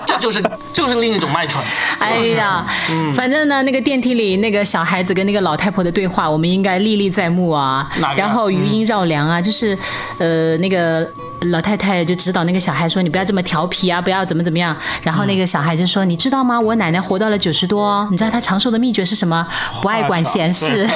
[0.06, 1.62] 这就是就是另一种卖蠢。
[2.00, 9.78] 哎呀，嗯反正呢，那个电梯里那个小孩子跟那个老太婆的对话，我们应该历历在目啊然后余音绕梁啊，就是
[10.18, 11.08] 呃那个。
[11.42, 16.58] 老太太就指导那个小孩说：“你不要这么调皮啊，不要怎么怎么样。”然后那个小孩就说：“你知道吗？
[16.60, 19.46] 我奶奶活到了九十多哦，你知道她长寿的秘诀是什么？
[19.80, 20.66] 不爱管闲事。
[20.68, 20.92] 对 对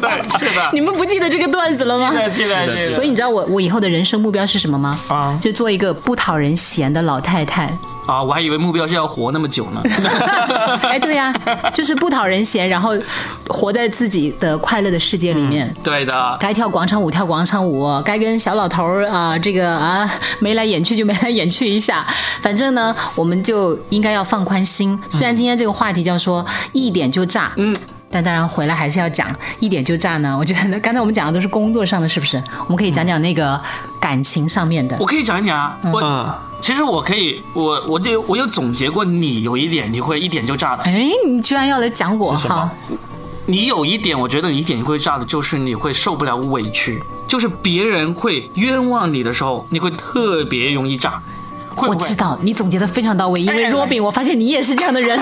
[0.00, 0.70] 对，是的。
[0.72, 2.10] 你们不记得这个段子了吗？
[2.10, 2.94] 记得记得记得。
[2.94, 4.98] 所以你知道我我以后的人生目标是什么吗？
[5.08, 7.70] 啊就做一个不讨人嫌的老太太。
[8.06, 9.82] 啊，我还以为目标是要活那么久呢。
[10.82, 11.32] 哎，对呀、
[11.72, 12.92] 就是不讨人嫌，然后
[13.48, 15.74] 活在自己的快乐的世界里面。
[15.82, 20.08] 对的，该跳广场舞跳广场舞，该跟小老头儿啊、这个啊
[20.40, 22.06] 眉来眼去就眉来眼去一下。
[22.40, 24.98] 反正呢，我们就应该要放宽心。
[25.08, 27.74] 虽然今天这个话题叫说一点就炸，嗯。
[28.14, 30.38] 但当然回来还是要讲一点就炸呢。
[30.38, 32.40] 我觉得刚才我们讲的都是工作上的，是不是？
[32.60, 33.60] 我们可以讲讲那个
[34.00, 34.96] 感情上面的。
[35.00, 35.76] 我可以讲一讲啊。
[35.82, 40.84] 我嗯，其实我可以，我我就我有总结过，你有一点你会一点就炸的。
[40.84, 42.70] 哎，你居然要来讲我哈？
[43.46, 51.20] 你有一点，我觉得你一点就会炸的，就是你会受不了委屈，就是别人会冤枉你的时候，你会特别容易炸。
[51.74, 55.18] 会不会我知道你总结的非常到位，因为哎哎哎 Robin，我发现你也是这样的人。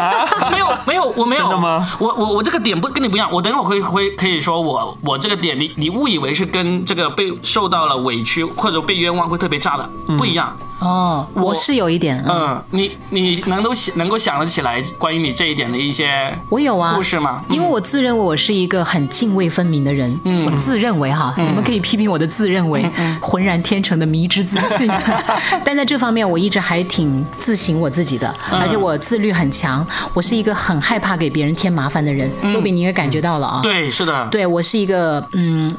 [0.51, 1.43] 没有没有，我没有。
[1.43, 10.57] 真的吗我我我这个点不跟你不一样，我等会儿会会可以说我我这个点，你你误以为是跟这个被受到了委屈或者被冤枉会特别炸的不一样。
[10.81, 17.03] 哦，我是有一点，嗯，嗯，你你能都想能够想得起来关于你这一点的一些我有啊故。
[17.03, 17.41] 事吗？
[17.49, 22.85] 因为我自认为我是一个很泾渭分明的人，嗯我自认为哈，你们可以批评我的自认为，
[23.21, 24.91] 浑然天成的迷之自信，
[25.63, 32.31] 但在这方面我一直还挺自省我自己的，嗯而且我自律很强，我是一个很害怕给别人添麻烦的人。
[32.53, 35.71] 露比，你应该感觉到了啊，嗯对，是的，对我是一个嗯。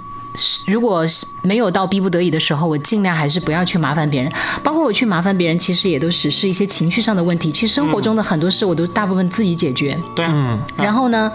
[0.65, 1.06] 如果
[1.43, 4.34] 没有到逼不得已的时候，我尽量还是不要去麻烦别人。
[4.63, 7.52] 包括我去麻烦别人，其实也都只是一些情绪上的问题。
[7.52, 9.95] 其实生活中的很多事，我都大部分自己解决。
[10.15, 11.32] 对，嗯，然后呢，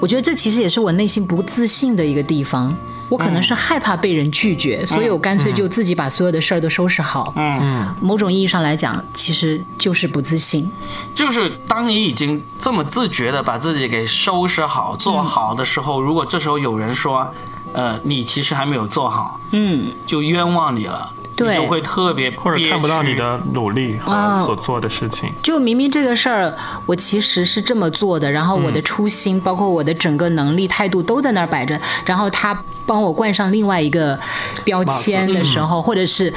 [0.00, 2.74] 我觉得这其实也是我内心不自信的一个地方。
[3.08, 7.32] 我可能是害怕被人拒绝，所以我干脆就自己把所有的事儿都收拾好。
[7.36, 10.70] 嗯，某种意义上来讲，其实就是不自信。
[11.14, 17.32] 就是当你已经这么自觉的把自己给收拾好、做好的时候，如果这时候有人说，
[17.74, 21.10] 呃，你其实还没有做好，嗯，就冤枉你了，
[21.44, 25.32] 对就会特别或者看不到你的努力哦和所做的事情。
[25.42, 26.54] 就明明这个事儿，
[26.86, 34.18] 我其实是这么做的，然后我的初心，包括我的整个能力、态度都在那儿摆着，然后他帮我冠上另外一个
[34.64, 36.32] 标签的时候，或者是。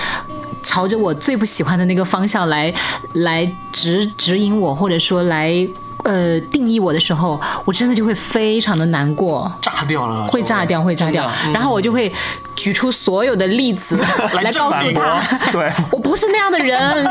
[0.68, 2.74] 朝着我最不喜欢的那个方向来
[3.14, 5.56] 来指指引我，或者说来
[6.04, 11.32] 呃定义我的时候，我真的就会非常的难过，炸掉了，会炸掉，会炸掉。
[11.46, 12.12] 嗯然后我就会
[12.56, 13.96] 举出所有的例子
[14.42, 17.08] 来告诉他，对， 我不是那样的人。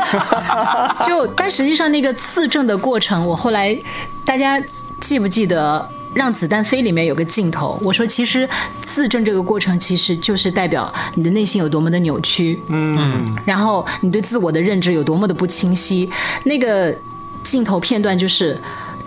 [1.05, 3.77] 就但实际上那个自证的过程，我后来
[4.23, 4.61] 大家
[4.99, 5.89] 记不记得？
[6.15, 8.47] 让子弹飞里面有个镜头，我说其实
[8.85, 16.09] 自证这个过程其实就是代表你的内心有多么的扭曲，嗯，然后你对自我的认知有多么的不清晰。
[16.45, 16.97] 那个
[17.43, 18.57] 镜头片段就是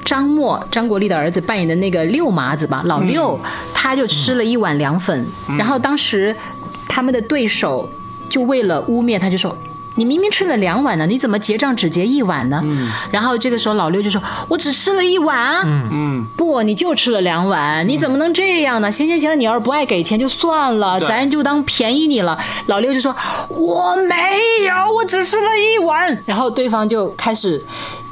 [0.08, 3.38] 张默，张国立的儿子扮演的那个六麻子吧，老六，
[3.74, 5.26] 他就吃了一碗凉粉，
[5.58, 6.34] 然后当时
[6.88, 7.86] 他们的对手
[8.30, 9.54] 就为了污蔑他，就说。
[9.94, 12.62] 你明明吃了两碗呢，你怎么结账只结一碗呢？
[13.10, 18.88] 然后这个时候老六就说：“我只吃了一碗啊。”嗯，不，你就吃了两碗，你怎么能这样呢？
[18.88, 22.38] 行行行，你要是不爱给钱就算了，咱就当便宜你了。
[22.66, 23.12] 老六就说
[23.50, 24.14] ：“我没
[24.68, 27.60] 有，我只吃了一碗。”然后对方就开始。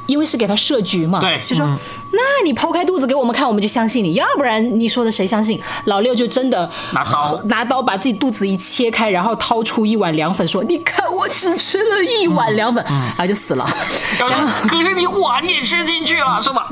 [0.07, 1.65] 因为是给他设局嘛，对就说、
[2.11, 5.61] 那你剖开肚子给我们看，我们就相信你，要不然你说的谁相信？
[5.85, 12.83] 老六就真的拿刀拿刀把自己肚子一切开，然后掏出一碗凉粉，说：“你看我只吃了一碗凉粉。
[12.87, 13.67] 然后就死了。
[14.17, 16.67] 然后可是你碗也吃进去了，是吧？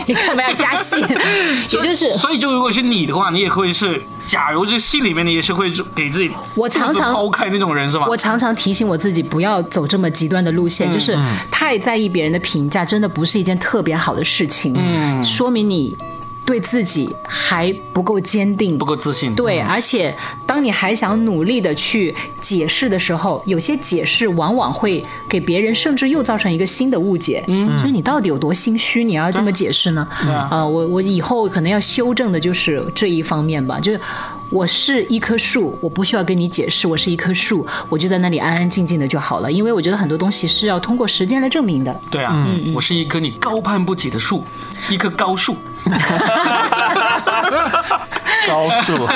[0.06, 0.96] 你看没有加戏，
[1.70, 8.06] 也就是所以就如果是你的话，你也会是，假如这戏里面你也是会给自己我常常抛开那种人是吧？
[8.08, 11.16] 我常常提醒我自己不要走这么极端的路线，就是
[11.50, 14.74] 太在意别人的评价，真的不是一件特别好的事情。
[14.76, 15.96] 嗯，说明你
[16.46, 18.86] 对自己还不够坚定不。
[18.86, 19.34] 够自信。
[19.34, 27.44] 对，而且当你还想努力的去解释的时候，有些解释往往会给别人甚至又造成一个新的误解。
[27.48, 29.02] 嗯，所以你到底有多心虚？
[29.02, 30.06] 你要这么解释呢？
[30.28, 34.00] 啊呃，我我以后可能要修正的就是这一方面吧，就是
[34.50, 42.00] 我是一棵树，我不需要跟你解释我是一棵树，我就在那里安安静静的就好了，因为我觉得很多东西是要通过时间来证明的。
[42.08, 44.44] 对啊，嗯我是一棵你高攀不起的树，
[44.88, 45.56] 一棵高树。
[45.88, 46.75] ハハハハ!
[48.46, 49.08] 高数，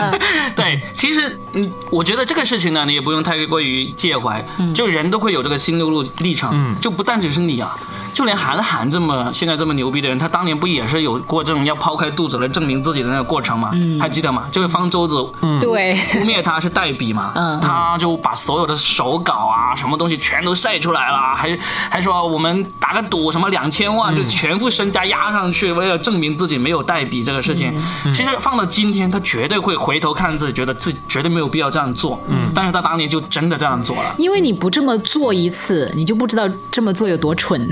[0.57, 7.77] 对，其实嗯，我觉得这个事情呢，你也不用太过于介怀，就人都会有这个心路路历程，就不但只是你啊。
[8.13, 13.71] 就连韩寒这么现在这么牛逼的人，他当年不也是有过这种要抛开肚子来证明自己的那个过程吗？
[14.01, 14.47] 还记得吗？
[14.51, 15.15] 就是方舟子
[15.61, 21.57] 对，污蔑他是代笔嘛，嗯他就把所有的手稿啊，什么东西全都晒出来了，还
[21.89, 27.73] 还说我们打个赌，什么两千万，就全副身家压上去，为了证明自己没有代笔这个事情。
[28.13, 32.21] 其实放到今天，他绝对会回头看自己，觉得自己绝对没有必要这样做。
[32.29, 34.15] 嗯，但是他当年就真的这样做了。
[34.19, 37.69] 因为你不这么做一次，你就不知道这么做有多蠢。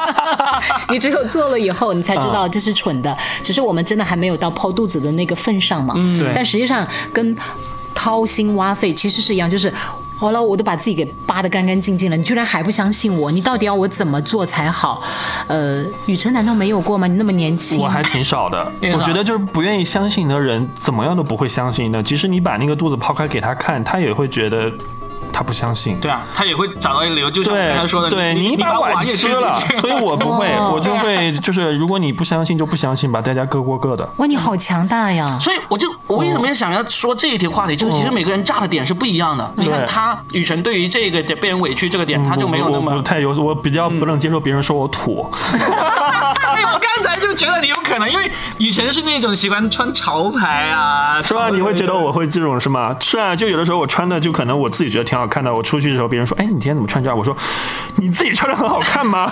[0.90, 3.16] 你只有做了以后，你才知道这是蠢的。
[3.42, 5.94] 只是我们真的还没有到剖肚子的那个份上嘛。
[5.94, 7.36] 对但实际上跟
[7.94, 9.72] 掏心挖肺其实是一样，就是。
[10.24, 13.30] 好了，我都把自己给扒得干干净净了，你居然还不相信我？
[13.30, 15.02] 你到底要我怎么做才好？
[15.48, 17.06] 呃，雨辰难道没有过吗？
[17.06, 18.72] 你那么年轻，我还挺少的。
[18.94, 22.02] 我觉得就是不愿意相信的人，怎么样都不会相信的。
[22.02, 24.72] 即使你把那个肚子抛开给他看，他也会觉得
[25.34, 25.98] 他不相信。
[26.00, 34.08] 对啊，他也会找到一个理由，就像我刚才说的，对，你把把碗也吃了， 所以我不会，哦我就会就是，如果你不相信就不相信吧，大家各过各的。
[34.18, 35.36] 哇，你好强大呀！
[35.40, 39.52] 所以我就我为什么想要说这一题话题，就是其实每个人炸的点是不一样的。
[39.56, 43.02] 你看他雨辰对于这个点被人委屈这个点，他就没有那么。
[43.02, 45.28] 太有，我比较不能接受别人说我土。
[47.34, 51.48] 觉得你有可能，因为以前是那种喜欢穿潮牌啊，是吧？
[51.50, 52.96] 你会觉得我会这种是吗？
[53.00, 57.16] 是啊，就有的时候我穿的就可能我自己觉得挺好看的，我出去的时候别人说，哎，你今天怎么穿这样？
[57.16, 57.36] 我说，
[57.96, 59.30] 你自己穿的很好看吗？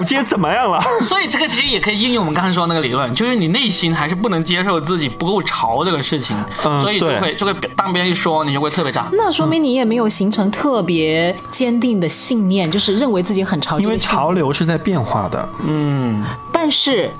[0.00, 0.80] 我 今天怎么样了？
[1.02, 9.08] 所以这个其实也可以应用我们刚才说的那个理论，就是你内心还是不能接受自己不够潮这个事情，嗯所以就会就会当别人一说，你就会特别炸。
[9.12, 13.78] 那说明你也没有形成特别坚定的信念，就是认为自己很潮。
[13.80, 17.10] 因为潮流是在变化的，嗯但是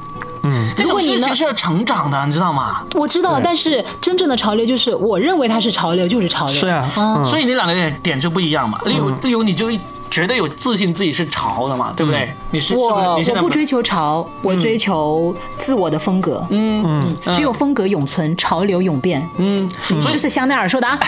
[0.77, 2.83] 这种如果你呢事情是要成长的，你知道吗？
[2.95, 6.55] 我知道，但是真正的潮流就是我认为它是潮流，就是潮流。
[6.55, 8.81] 是啊、嗯嗯，所以你两个点点就不一样嘛。
[8.87, 9.71] 例如，例如你就
[10.11, 12.33] 绝对有自信自己是潮的嘛，对不对？
[12.51, 16.47] 你是是不是我你现在我不追求潮，我追求自我的风格。
[16.51, 16.85] 嗯
[17.27, 19.27] 嗯，只有风格永存，潮流永变。
[19.37, 20.99] 嗯，所以这是香奈儿说的啊。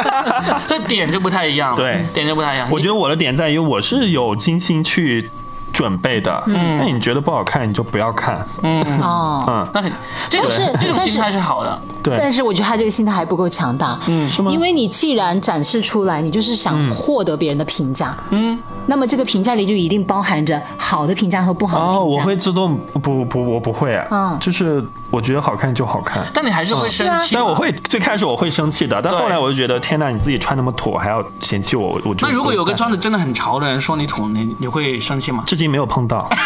[0.66, 2.68] 这点就不太一样了，对点就不太一样。
[2.70, 5.30] 我觉得我的点在于我是有精心去
[5.72, 6.42] 准备的。
[6.46, 8.44] 嗯，那你觉得不好看，你就不要看。
[8.62, 8.82] 嗯。
[9.00, 9.92] 哦，嗯，那很
[10.28, 13.98] 这种但是但是这种心态是好的，对，但是我觉得他这个心态还不够强大。
[14.06, 14.50] 嗯，是吗？
[14.50, 18.16] 因为你既然展示出来，你就是想获得别人的评价。
[18.30, 22.20] 嗯，那么这个评价里就一定包含着好的评价和不好的哦，评价。
[22.20, 23.94] 我会自动不不，我不会。
[23.96, 24.38] 啊，嗯。
[24.40, 26.24] 就是我觉得好看就好看。
[26.34, 27.40] 但你还是会生气嘛。
[27.40, 35.44] 但我会最开始我会生气的，但后来我就觉得天呐，你自己穿那么土还要嫌弃我，我就那如果有个穿的真的很潮的人说你土，你你会生气吗？
[35.46, 36.28] 至今没有碰到。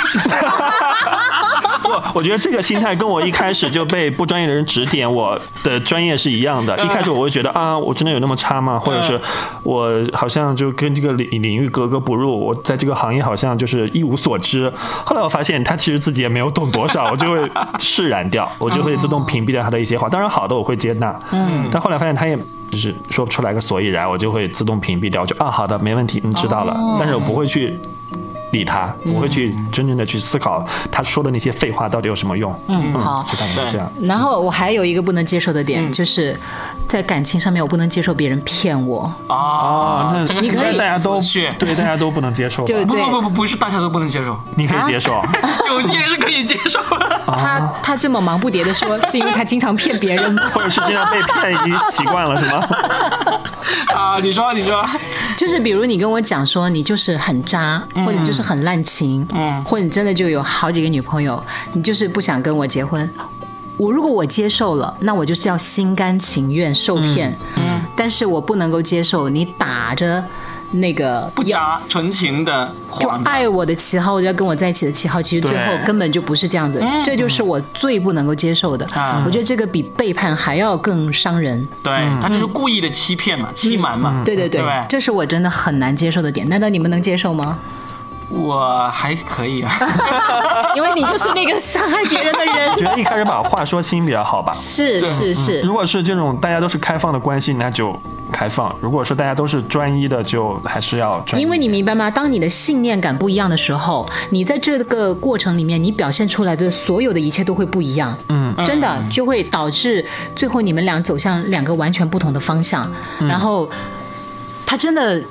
[2.01, 6.77] 不，我觉得这个心态跟我一开始就被不专业的人指点我的专业是一样的。
[6.85, 8.79] 一开始我会觉得啊，我真的有那么差吗？
[8.79, 9.21] 或者是
[9.63, 14.73] 我好像就跟这个领领域格格不入，我在这个行业好像就是一无所知。
[15.05, 20.09] 后来我发现他其实自己也没有懂多少，我就会释然掉，我就会自动屏蔽掉他的一些话。
[20.09, 22.39] 当然好的我会接纳，嗯，但后来发现他也。
[22.73, 27.79] 就是说不出来个所以然，我就会自动屏蔽掉，就啊好的没问题，你知道了，但是我不会去
[28.53, 32.55] 理他，不会去真正的去思考他说的那些废话到底有什么用。
[32.69, 33.27] 嗯好。
[33.31, 33.93] 就大概是这样。
[34.03, 36.37] 然后我还有一个不能接受的点，就是
[36.89, 39.13] 在感情上面，我不能接受别人骗我。
[39.27, 41.51] 啊，那这个你可以大家都去。
[41.59, 45.21] 对大家都不能接受不不不不是大家都不能接受，你可以接受，
[45.69, 46.79] 有些人是可以接受。
[46.99, 47.21] 的。
[47.27, 50.37] 他他这么忙不迭的说， 是因为他经常骗别人。
[50.53, 52.67] 或者是经常被骗已经习惯了，是吗？
[53.95, 54.85] 啊，你说你说，
[55.37, 63.09] 就是比如你跟我讲说你就是很渣，或者就是很滥情，嗯，或者你真的就有好几个女朋友，你就是不想跟我结婚。
[63.79, 70.23] 我如果我接受了，那我就是要心甘情愿受骗，嗯，但是我不能够接受你打着
[70.73, 73.09] 那个不假纯情的就。
[73.25, 78.87] 爱我的旗号，要跟我在一起的旗号，其实最后根本就不是这样子，这就是我最不能够接受的。
[78.93, 81.67] 啊我觉得这个比背叛还要更伤人。
[81.83, 84.23] 对他就是故意的欺骗嘛，欺瞒嘛。
[84.25, 86.47] 对对对对对，这是我真的很难接受的点。
[86.49, 87.59] 难道你们能接受吗？
[88.33, 89.73] 我还可以啊。
[90.75, 92.75] 因为你就是那个伤害别人的人。
[92.77, 94.53] 觉得一开始把话说清比较好吧。
[94.55, 97.95] 是是是，如果是这种大家都是开放的关系，那就
[98.33, 101.45] 开放；如果说大家都是专一的，就还是要专一。
[101.45, 102.11] 因为你明白吗？
[102.11, 108.17] 当你的信念感不一样的时候，你在这个过程里面，你表现出来的所有的一切都会不一样。
[108.31, 110.05] 嗯，真的就会导致
[110.35, 112.91] 最后你们俩走向两个完全不同的方向。
[113.21, 113.69] 然后，
[114.65, 115.23] 他真的。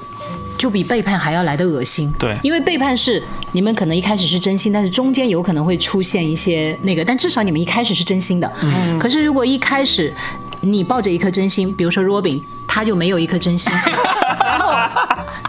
[0.62, 2.14] 就比背叛还要来的恶心。
[2.20, 3.20] 对，因为背叛是
[3.51, 8.51] 你们可能一开始是真心，但是中间有可能会出现一些那个，但至少你们一开始是真心的。
[8.62, 8.99] 嗯。
[8.99, 10.14] 可是如果一开始
[10.59, 13.74] 你抱着一颗真心，比如说 Robin，他就没有一颗真心，
[14.39, 14.76] 然后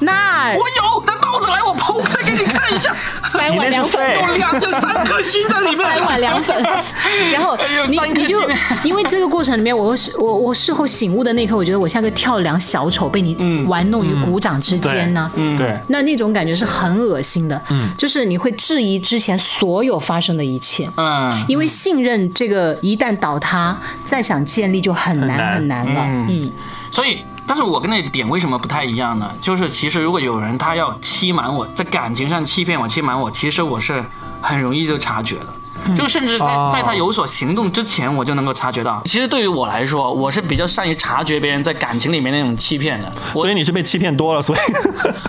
[0.01, 2.97] 那我有，拿刀子来，我剖开给你看一下。
[3.43, 5.77] 三碗凉粉有两个三颗星在里面。
[5.79, 6.57] 三 碗凉粉，
[7.33, 8.41] 然后你你就
[8.85, 15.31] 因为这个过程里面，我我我事后醒悟的那一刻，我觉得我像个跳梁小丑，被你玩弄于股掌之间呢。
[15.35, 15.77] 嗯，对。
[15.89, 17.61] 那那种感觉是很恶心的。
[17.71, 20.89] 嗯，就是你会质疑之前所有发生的一切。
[20.97, 23.77] 嗯，因为信任这个一旦倒塌，
[24.07, 26.03] 再想建立就很难很难了。
[26.29, 26.51] 嗯，
[26.91, 27.19] 所以。
[27.53, 29.31] 但是我跟那点为什么不太一样呢？
[29.39, 34.03] 就是其实如果有人他要欺瞒我，在感情上欺骗我、欺瞒我，其实我是
[34.41, 39.03] 很容易就察觉的，就甚至在在他有所行动之前，我就能够察觉到。
[39.05, 43.13] 其实对于我来说，我是比较善于察觉别人在感情里面那种欺骗的。
[43.35, 44.59] 所以你是被欺骗多了，所以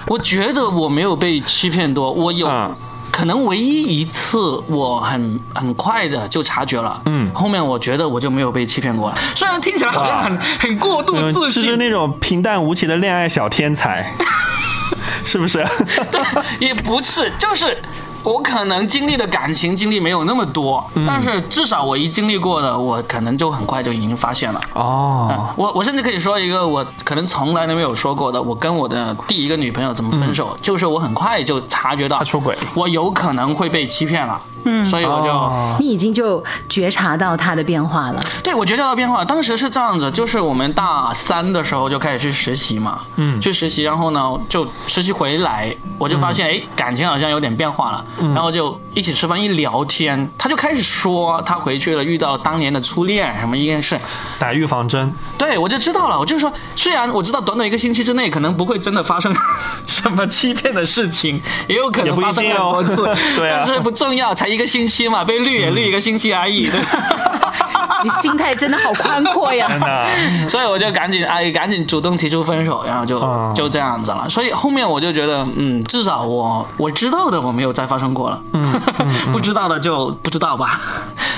[0.08, 2.48] 我觉得我没有被欺骗多，我有。
[3.14, 4.38] 可能唯一一次
[4.68, 9.18] 我很很快的就察觉了，嗯，后面我觉得我就没有被欺骗过了。
[9.36, 14.12] 虽然听起来好像很很过度自信，是那种平淡无奇的恋爱小天才，
[15.24, 15.64] 是不是？
[16.10, 16.22] 对，
[16.60, 17.78] 也不是，就是。
[18.24, 24.62] 我可能经历的感情经历没有那么多，但是至少我一经历过的，我可能就很快就已经发现了。
[24.74, 34.42] 哦，我我甚至可以说一个我可能从来都没有说过的，我跟我的第一个女朋友怎么分手，就是我很快就察觉到她出轨，我有可能会被欺骗了。
[34.66, 38.24] 嗯，所以我就你已经就觉察到他的变化了。
[38.44, 39.24] 对，我觉察到变化。
[39.26, 54.00] 当时是这样子，就是我们大三的时候就开始去实习嘛，嗯，去实习，然后呢就实习回来，我就发现哎，感情好像有点变化了，然后就一起吃饭一聊天，他就开始说他回去了遇到了当年的初恋什么一件事，
[54.40, 55.12] 打预防针。
[55.38, 56.18] 对，我就知道了。
[56.18, 59.34] 我就说，虽然我知道短短一个星期之内可能不会真的发生
[59.86, 62.96] 什么欺骗的事情，也有可能发生很多次，
[63.36, 64.53] 对啊，但是不重要，才。
[64.54, 66.70] 一个星期嘛，被绿也绿一个星期而已。
[68.04, 69.66] 你心态真的好宽阔呀！
[70.50, 73.18] 所以我就赶紧哎，赶紧主动提出分手，然后就
[73.56, 74.30] 就这样子了。
[74.30, 78.42] 所以后面我就觉得，嗯，至少我我知道的我没有再发生过了，
[79.32, 80.82] 不知道的就不知道吧。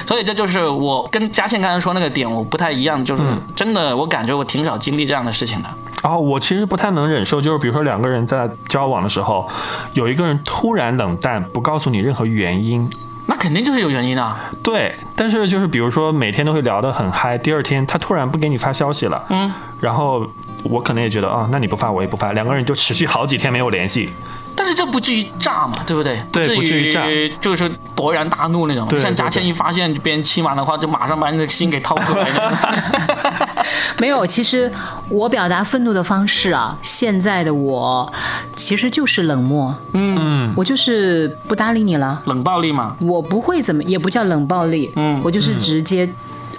[0.08, 3.22] 所以这就是我跟嘉倩刚才说那个点我不太一样，就是
[3.56, 5.70] 真的我感觉我挺少经历这样的事情的。
[6.02, 9.48] 然后我其实不太能忍受，就是比如说两个人在交往的时候，
[9.94, 12.90] 有一个人突然冷淡，不告诉你任何原因。
[13.28, 14.96] 那肯定就是有原因的，对。
[15.16, 19.52] 但是就是比如说每天都会聊得很嗨，第二天他突然不给你发消息了，嗯，
[19.82, 20.26] 然后
[20.64, 24.10] 我可能也觉得啊，那你不发我也不发，两个人就持续好几天没有联系。
[24.58, 26.18] 但是这不至于炸嘛，对不对？
[26.32, 27.04] 对，不至于炸，
[27.42, 28.88] 就是勃然大怒那种。
[28.98, 32.26] 像贾倩一发现别人欺瞒的话，就马上把你的心给掏出来。
[34.00, 34.72] 没有，其实
[35.10, 38.12] 我表达愤怒的方式啊，现在的我
[38.56, 39.76] 其实就是冷漠。
[39.94, 42.22] 嗯，我就是不搭理你了。
[42.26, 42.96] 冷暴力嘛？
[43.02, 44.92] 我不会怎么，也不叫冷暴力。
[44.96, 46.10] 嗯，我就是直接。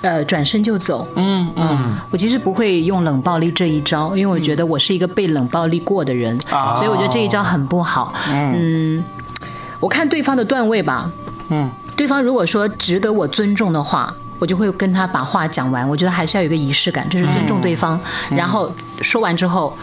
[0.02, 1.08] 呃，转身就走。
[1.16, 8.12] 嗯嗯，我其实不会用冷暴力这一招，因为我觉得我是一个被冷暴力过的人，所以我觉得这一招很不好。
[8.30, 9.02] 嗯，
[9.80, 11.10] 我看对方的段位吧。
[11.48, 15.88] 嗯，对方如果说值得我尊重的话，我就会跟他把话讲完。
[15.88, 17.98] 我觉得还是要有一个仪式感，就是尊重对方。
[18.30, 18.70] 然后
[19.00, 19.76] 说完之后，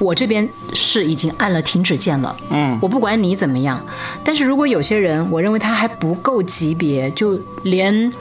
[0.00, 2.36] 我这边是已经按了停止键了。
[2.50, 3.80] 嗯，我不管你怎么样，
[4.24, 8.12] 但是如果有些人，我认为他还不够级别，就连。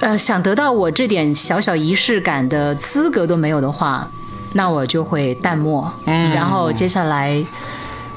[0.00, 4.06] 呃，想得到我这点小小仪式感的资格都没有的话，
[4.52, 5.90] 那我就会淡漠。
[6.04, 7.42] 嗯，然后接下来，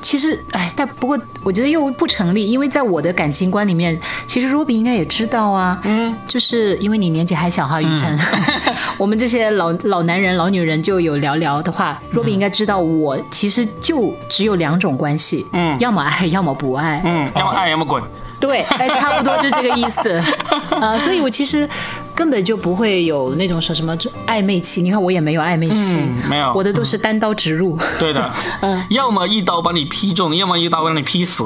[0.02, 5.80] 其实，哎，但不过我觉得又不成立，因为在我的感情观里面，其实 Ruby 应该也知道啊。
[5.84, 8.18] 嗯，就是因为你年纪还小哈，雨辰，
[8.98, 18.02] 我们这些老老男人、老女人就有聊聊的话，Ruby 应该知道，我其实就只有两种关系，嗯，要么爱，要么不爱，嗯，要么爱，要么滚。
[18.40, 20.10] 对，哎，差不多就这个意思，
[20.80, 21.70] 啊， 所以我其实
[22.20, 23.96] 根本就不会有那种说什么
[24.28, 24.82] 暧昧期。
[24.82, 31.46] 你看我也没有暧昧期，嗯没有我的都是单刀直入，对的， 嗯要么一刀把你劈中，要么一刀把你劈死。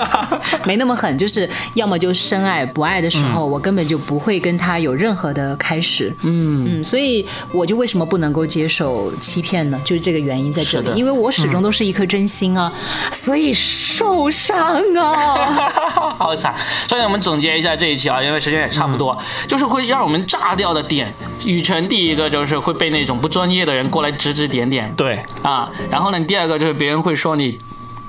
[0.66, 6.14] 没那么狠，就是要么就深爱，不爱的时候，我根本就不会跟他有任何的开始。
[6.22, 9.80] 嗯嗯，所以我就为什么不能够接受欺骗呢？
[9.82, 12.70] 就是这个原因在这里，因为我始终都是一颗真心啊，
[13.12, 14.58] 所以受伤
[14.94, 15.70] 啊。
[16.18, 16.54] 好惨。
[16.86, 19.16] 所以我们总结一下这一期啊，因为时间也差不多，
[19.48, 21.12] 就是会让我们炸掉的点。
[21.44, 27.58] 羽泉第一个就是会被那种不专业的人过来指指点点对，啊，然后呢，第二个就是别人会说你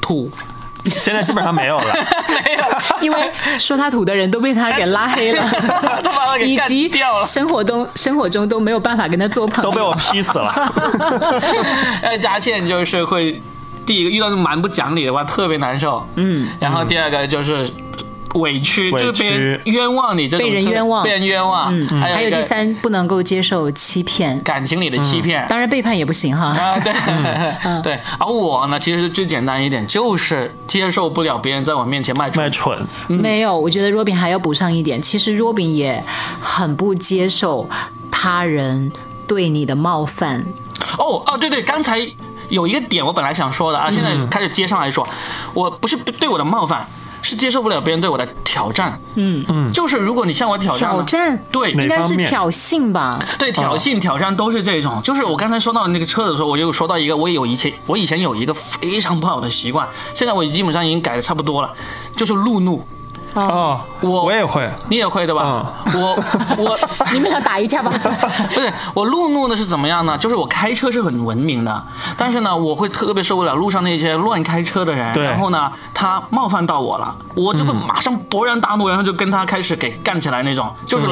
[0.02, 0.30] 土，
[0.86, 1.86] 现在基本上没有了。
[2.46, 2.64] 没有。
[3.02, 5.42] 因为说他土的人都被他给拉黑了
[6.04, 10.54] 都把他，给以及掉了生活中生活中都没有办法跟他做朋友，都被我劈死了。
[12.02, 13.42] 呃， 佳倩就是会
[13.86, 17.68] 第一个遇到蛮不讲理的话特别难受，嗯，然后第二个就是。
[18.34, 19.06] 委屈，委屈。
[19.06, 21.04] 就是别人冤枉你这种被人冤枉。
[21.04, 26.48] 被人冤枉，嗯还有还有第三，不能够接受欺骗，感情里的欺骗，当然背叛也不行哈。
[26.48, 26.94] 啊，对、
[27.84, 32.78] 对，而我呢，其实最简单一点，就是接受不了别人在我面前卖卖蠢。
[33.08, 36.04] 蠢，没有，我觉得 Robin 还要补上一点，其实 Robin 也
[36.42, 37.70] 很不接受
[38.12, 38.92] 他人
[39.28, 40.46] 对你的冒犯。
[40.98, 42.00] 哦哦，对对，刚才
[42.50, 45.08] 有一个点我本来想说的啊，现在开始接上来说，
[45.54, 46.88] 我不是对我的冒犯。
[47.24, 49.44] 是接受不了别人对我的挑战，嗯。
[49.50, 49.72] 嗯。
[49.72, 51.44] 就是如果你向我挑战了，挑战？
[51.52, 51.72] 对。
[51.72, 53.20] 应该是挑衅吧？
[53.40, 55.02] 对，挑衅、挑战都是这种。
[55.04, 61.74] 就是我刚才说到那个车的时候，我就说到一个，我有以前我以前有一个非常不好的习惯，现在我基本上已经改的差不多了，
[62.16, 62.86] 就是路怒。
[63.34, 64.70] 哦，我我也会。
[64.90, 65.74] 你也会对吧？
[65.96, 66.16] 我
[66.58, 66.78] 我
[67.12, 67.92] 你们俩打一架吧。
[68.54, 70.18] 不是我路怒呢是怎么样呢？
[70.18, 71.84] 就是我开车是很文明的，
[72.16, 75.12] 但是呢，我会特别受不了路上那些乱开车的人。
[75.14, 80.70] 然后呢，他冒犯到我了，我就会马上勃然大怒，然后就跟他开始给干起来那种。
[80.86, 81.08] 就是、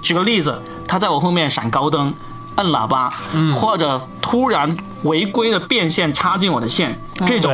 [0.00, 2.14] 举个例子，他在我后面闪高灯。
[2.56, 3.12] 摁喇叭，
[3.54, 7.52] 或者突然违规的变线插进我的线，这种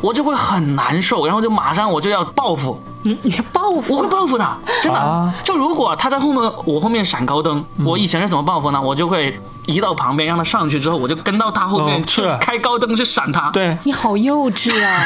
[0.00, 3.96] 我就会很难受，然后就马上我就要报复，嗯，你报复？
[3.96, 4.98] 我会报复他，真的。
[4.98, 5.32] 啊。
[5.44, 8.80] 就如果他在后面，我后面闪高灯，我以前是怎么报复呢？
[8.80, 9.40] 我就会
[9.70, 12.02] 移到旁边，让他上去之后，我就跟到他后面
[12.40, 13.50] 开高灯去闪他。
[13.52, 15.04] 对，你好幼稚啊！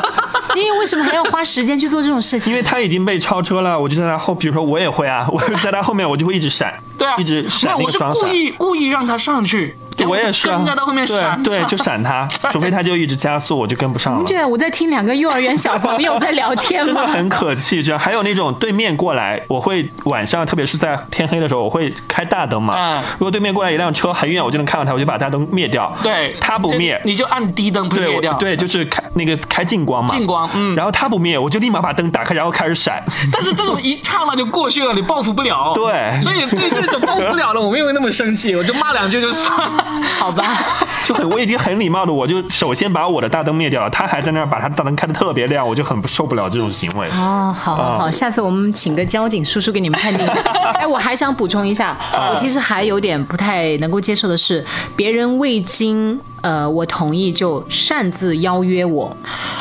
[0.54, 2.52] 因为为什么还要花时间去做这种事情？
[2.52, 8.26] 因为他已经被超车了，我就在他后，比如说我也会啊，我在他后面我就会一直闪，对啊，一直没闪我是故。
[8.28, 14.44] 意故意让他上去，我也是啊，跟在他后面闪，对对，就闪他， 除非他就一直加速，我就跟不上了对。
[14.44, 16.94] 我在听两个幼儿园小朋友在聊天吗？
[16.94, 22.74] 真的很可气，这样还有那种对面过来，我会晚上，特别是在天黑的时候，我会开大灯嘛。
[22.78, 25.92] 嗯如果对面过来一辆车很远，我就能看到他，我就把大灯灭掉。
[26.02, 28.32] 对，他不灭，你就按低灯对灭掉。
[28.32, 30.08] 我对，就是开那个开近光嘛。
[30.10, 33.02] 近光嗯然后他不灭，我就立马把灯打开，然后开始闪。
[33.32, 35.72] 但是这种一刹那就过去了，你报复不了。
[35.74, 39.81] 对所以对这种报复不了了，我没有那么生气，我就骂两句就算了。
[40.18, 40.44] 好吧，
[41.04, 47.08] 就很，我已经很礼貌的，我就首先把我的大灯灭掉了，他还在那儿把他大灯开的特别亮，我就很受不了这种行为。
[47.10, 50.40] 哦，好好好，下次我们请个交警叔叔给你们判定一下。
[50.80, 51.96] 哎，我还想补充一下，
[52.30, 54.64] 我其实还有点不太能够接受的是，
[54.96, 59.16] 别人未经呃我同意就擅自邀约我，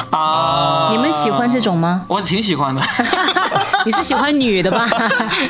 [0.09, 2.03] 啊，你们喜欢这种吗？
[2.07, 2.82] 我挺喜欢的，
[3.86, 4.88] 你是喜欢女的吧？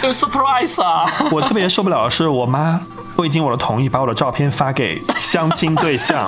[0.04, 1.06] 有 surprise 啊。
[1.32, 2.80] 我特别受不了的是，我妈
[3.22, 6.28] 未经我的同意把我的照片发给相亲对象，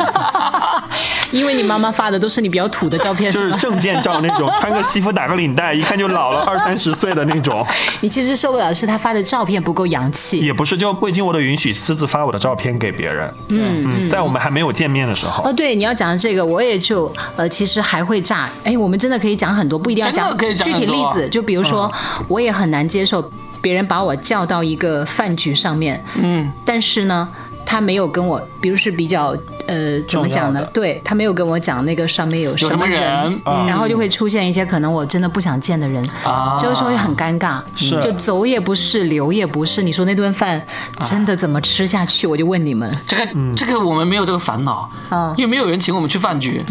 [1.32, 3.52] 因为你妈妈发的都是你比较土的照片，就是？
[3.54, 7.66] 证件照那种， 穿个西服打个领带，一看就老了 二三十岁的那种。
[8.02, 10.38] 你其实受不了的是她发的照片不够洋气。
[10.40, 13.34] 也不是，就未经我的允许私自发我的照片给别人。
[13.48, 15.44] 嗯嗯，在我们还没有见面的时候。
[15.44, 18.48] 哦，对，你要讲的这个，我也就呃，其实还会炸。
[18.64, 21.28] 哎，我们真的可以讲很多，不一定要讲具体例子。
[21.30, 21.92] 就比如说，
[22.28, 23.24] 我也很难接受
[23.64, 27.30] 别人把我叫到一个饭局上面，嗯，但是呢，
[27.66, 29.34] 他没有跟我，比如是比较
[29.68, 30.52] 呃，怎么讲？
[30.52, 39.82] 呢对他没有跟我讲那个上面有什什么人，人嗯然后就会出现一些可能我真的不想见的人，啊这个时候就很尴尬，是就走也不是，留也不是。
[39.82, 40.62] 你说那顿饭
[41.10, 42.28] 真的怎么吃下去？
[42.28, 42.94] 我就问你们。
[43.08, 46.62] 这个这个我们没有这个烦恼，啊因为没有人请我们去饭局。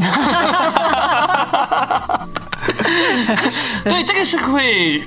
[3.85, 5.03] 对，这个是会，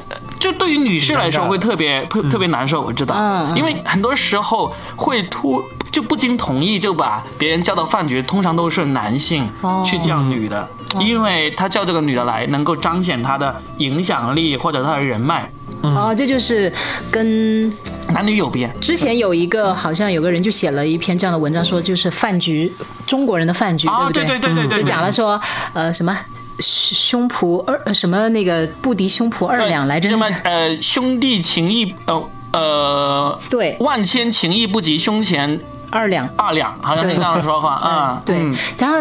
[0.45, 5.59] 就对于女士来说会特别特特别难受，我知道，嗯因为很多时候会突
[5.91, 9.81] 就不经同意就把别人叫到饭局，通常都是男性哦。
[9.83, 10.69] 去叫女的，
[10.99, 15.49] 因为他叫这个女的来，能够彰显他的影响力或者他的人脉，
[15.81, 16.71] 哦，这就是
[17.09, 17.67] 跟
[18.09, 18.69] 男女有别。
[18.79, 22.71] 之前有一个好像有个人就写了一篇这样的文章，说就是饭局，
[23.07, 24.23] 中国人的饭局，啊，对？
[24.23, 25.41] 不对对对对对，就讲了说，
[25.73, 26.15] 呃，什么
[26.59, 30.25] 胸脯二呃什么那个不敌胸脯二两来着什么。
[30.43, 36.27] 呃兄弟情义呃呃，对万千情义不及胸前二两。
[36.37, 38.21] 二两，好像是这样说话 啊。
[38.25, 38.97] 对嗯，然后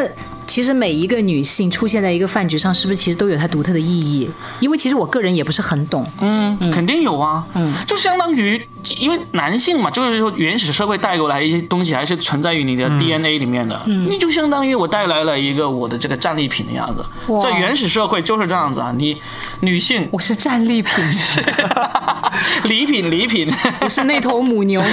[0.46, 4.28] 其实每一个女性出现在一个饭局上，是不是其实都有它独特的意义？
[4.60, 6.04] 因为其实我个人也不是很懂。
[6.20, 7.46] 嗯，肯定有啊。
[7.54, 8.60] 嗯，就相当于，
[8.98, 13.80] 因为男性嘛，就是说原始社会带过来一些东西，还是存在于你的 DNA 里面的。
[13.86, 17.40] 嗯，你就相当于我带来了一个我的这个战利品的样子哇。
[17.40, 19.20] 在原始社会就是这样子啊，你
[19.60, 21.04] 女性我是战利品，
[22.64, 23.52] 礼品礼品。
[23.80, 24.82] 我是那头母牛。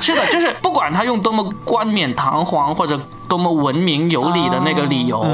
[0.00, 5.24] 是的，就是不管他用多么冠冕堂皇或者多么文明有礼的那个理由，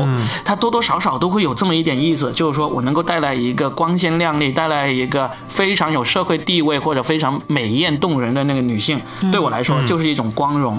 [0.44, 10.78] 它多多少少都会有这么一点意思，就是说我能够带来一个光鲜亮丽，带来一个非常有社会地位或者非常美艳动人的那个女性，对我来说就是一种光荣。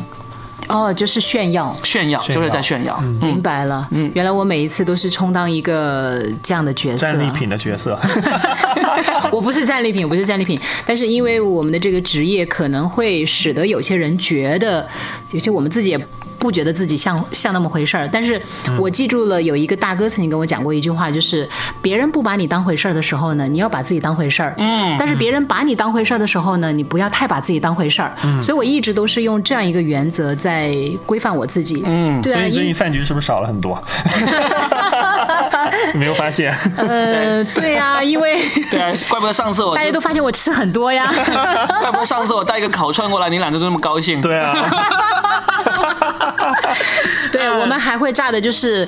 [0.68, 1.76] 哦，就是炫耀。
[1.84, 2.41] 炫耀，炫耀。
[2.41, 2.97] 就是在炫耀。
[3.22, 7.99] 明白了，嗯，原来我每一次都是充当一个这样的角色，战利品的角色。
[9.32, 14.88] 我不是战利品，我不是战利品，但是因为我们的这个职业可能会使得有些人觉得，
[15.32, 16.07] 有些我们自己也。
[16.40, 18.42] 不觉得自己像像那么回事儿，但是
[18.78, 21.48] 我记住了有一个大哥曾经跟我讲过一句话，就是
[21.82, 24.54] 别人不把你当回事儿的时候呢，你要把自己当回事儿。
[24.58, 24.96] 嗯。
[24.98, 28.14] 但是别人把你当回事儿的时候呢，你不要太把自己当回事儿。
[28.24, 28.42] 嗯。
[28.42, 30.76] 所以我一直都是用这样一个原则在
[31.06, 31.84] 规范我自己。
[31.86, 32.22] 嗯。
[32.22, 33.82] 对啊，所以最近饭局是不是少了很多？
[35.94, 36.56] 你 没有发现？
[36.78, 41.12] 呃，对啊，因为 对啊，怪不得上次我 大家都发现我吃很多呀。
[41.82, 44.22] 怪不得上次我带一个烤串过来，你俩就这么高兴。
[44.22, 44.54] 对啊，
[47.32, 48.88] 对，我们还会炸的，就是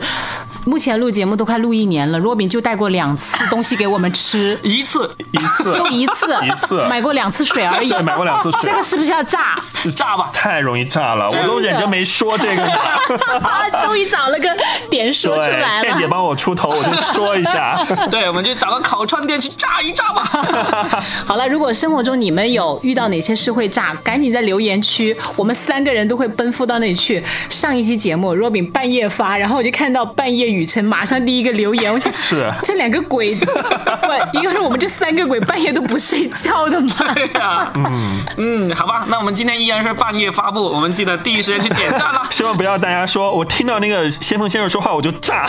[0.68, 9.56] 目前录节目都快录一年了，若饼就带过两次东西给我们吃，一次一次就一次，一次 买过两次水而已，对买过两次水这个是不是要炸？
[9.96, 10.30] 炸吧。
[10.34, 12.74] 太容易炸了，我都忍着没说这个呢。
[13.42, 14.50] 啊，终于找了个
[14.90, 15.82] 点说出，来了。
[15.82, 17.82] 倩姐帮我出头，我就说一下。
[18.12, 21.02] 对，我们就找个烤串店去炸一炸吧。
[21.26, 27.24] 好了，如果生活中你们有遇到哪些事会炸，赶紧在留言区，我们三个人都会奔赴到那里去。
[27.50, 36.90] 上一期节目若饼半夜发，然后我就看到半夜雨辰马上第一个留言，我想 是这两个鬼， 不，一个是我们这三个鬼半夜都不睡觉的吗？
[37.14, 42.28] 对呀、 嗯嗯，好吧，那我们今天依然是半夜发布，我们记得第一时间去点赞了。
[42.32, 45.48] 希望不要大家说我听到那个先锋先生说话我就炸。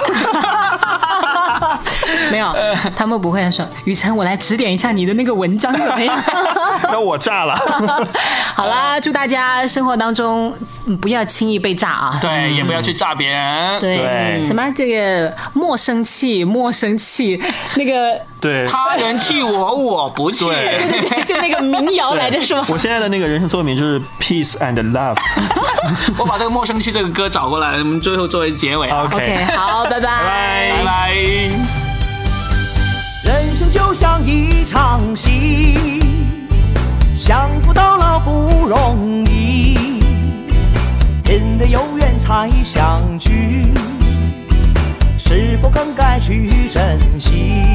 [2.31, 2.55] 没有，
[2.97, 6.15] 他们不会说雨辰，我来指点一下你的那个文章怎么样？
[6.91, 7.55] 那我炸了。
[8.55, 10.53] 好啦，祝大家生活当中
[10.87, 12.19] 嗯不要轻易被炸啊！
[12.21, 13.79] 对，也不要去炸别人。
[13.81, 17.41] 对什么这个莫生气，莫生气，
[17.77, 20.45] 那个对，他人气我，我不气。
[20.45, 20.79] 对
[21.27, 22.65] 就那个民谣来着是吗？
[22.69, 25.17] 我现在的那个人生座右铭就是 peace and love。
[26.17, 28.89] 我把这个《莫生气》这个歌找过来，我们最后作为结尾。
[28.89, 30.01] OK，好，拜拜。
[30.01, 31.13] 拜拜。
[33.25, 36.01] 人生就像一场戏，
[37.15, 40.01] 相扶到老不容易，
[41.27, 43.67] 人的有缘才相聚，
[45.19, 47.67] 是否更该去珍惜？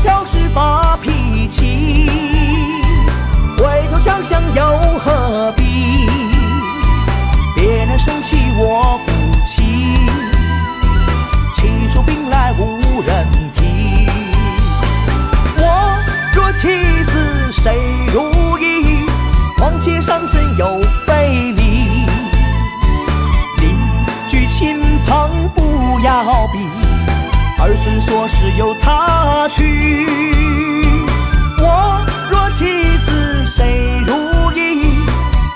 [0.00, 2.10] 小事发脾气，
[3.58, 4.64] 回头想想又
[4.98, 5.62] 何必？
[7.54, 9.12] 别人生气我不
[9.44, 9.60] 气。
[11.54, 14.08] 气出病来无人替。
[15.58, 15.98] 我
[16.34, 16.68] 若气
[17.04, 17.76] 死谁
[18.10, 19.04] 如意？
[19.58, 22.06] 况且上身有背离。
[23.58, 23.76] 邻
[24.30, 26.58] 居亲朋不要比，
[27.62, 30.06] 儿孙说是由他去。
[31.58, 32.00] 我
[32.30, 34.98] 若妻子谁如意？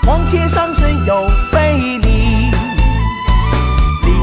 [0.03, 2.51] 况且上身有背离。
[4.03, 4.13] 邻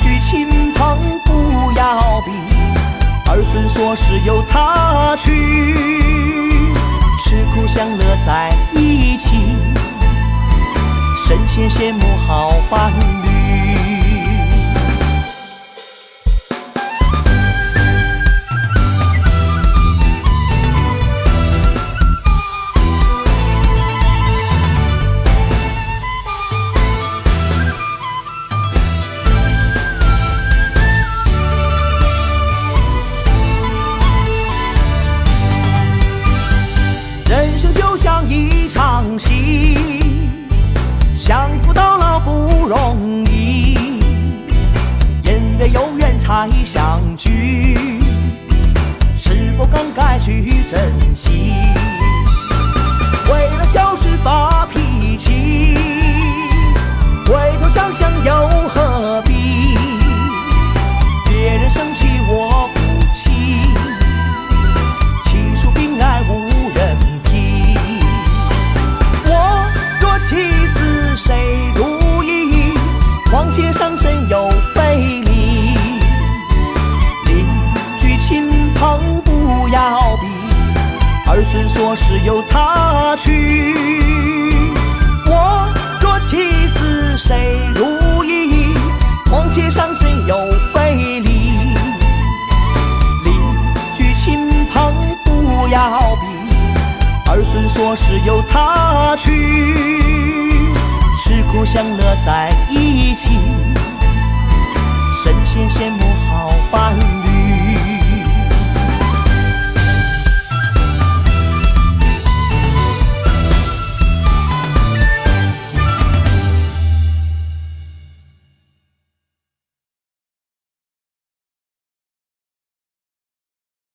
[0.00, 2.30] 居亲朋不要比，
[3.30, 5.74] 儿孙说是由他去，
[7.24, 9.36] 吃苦享乐在一起，
[11.26, 12.90] 神仙羡慕好伴
[13.22, 13.87] 侣。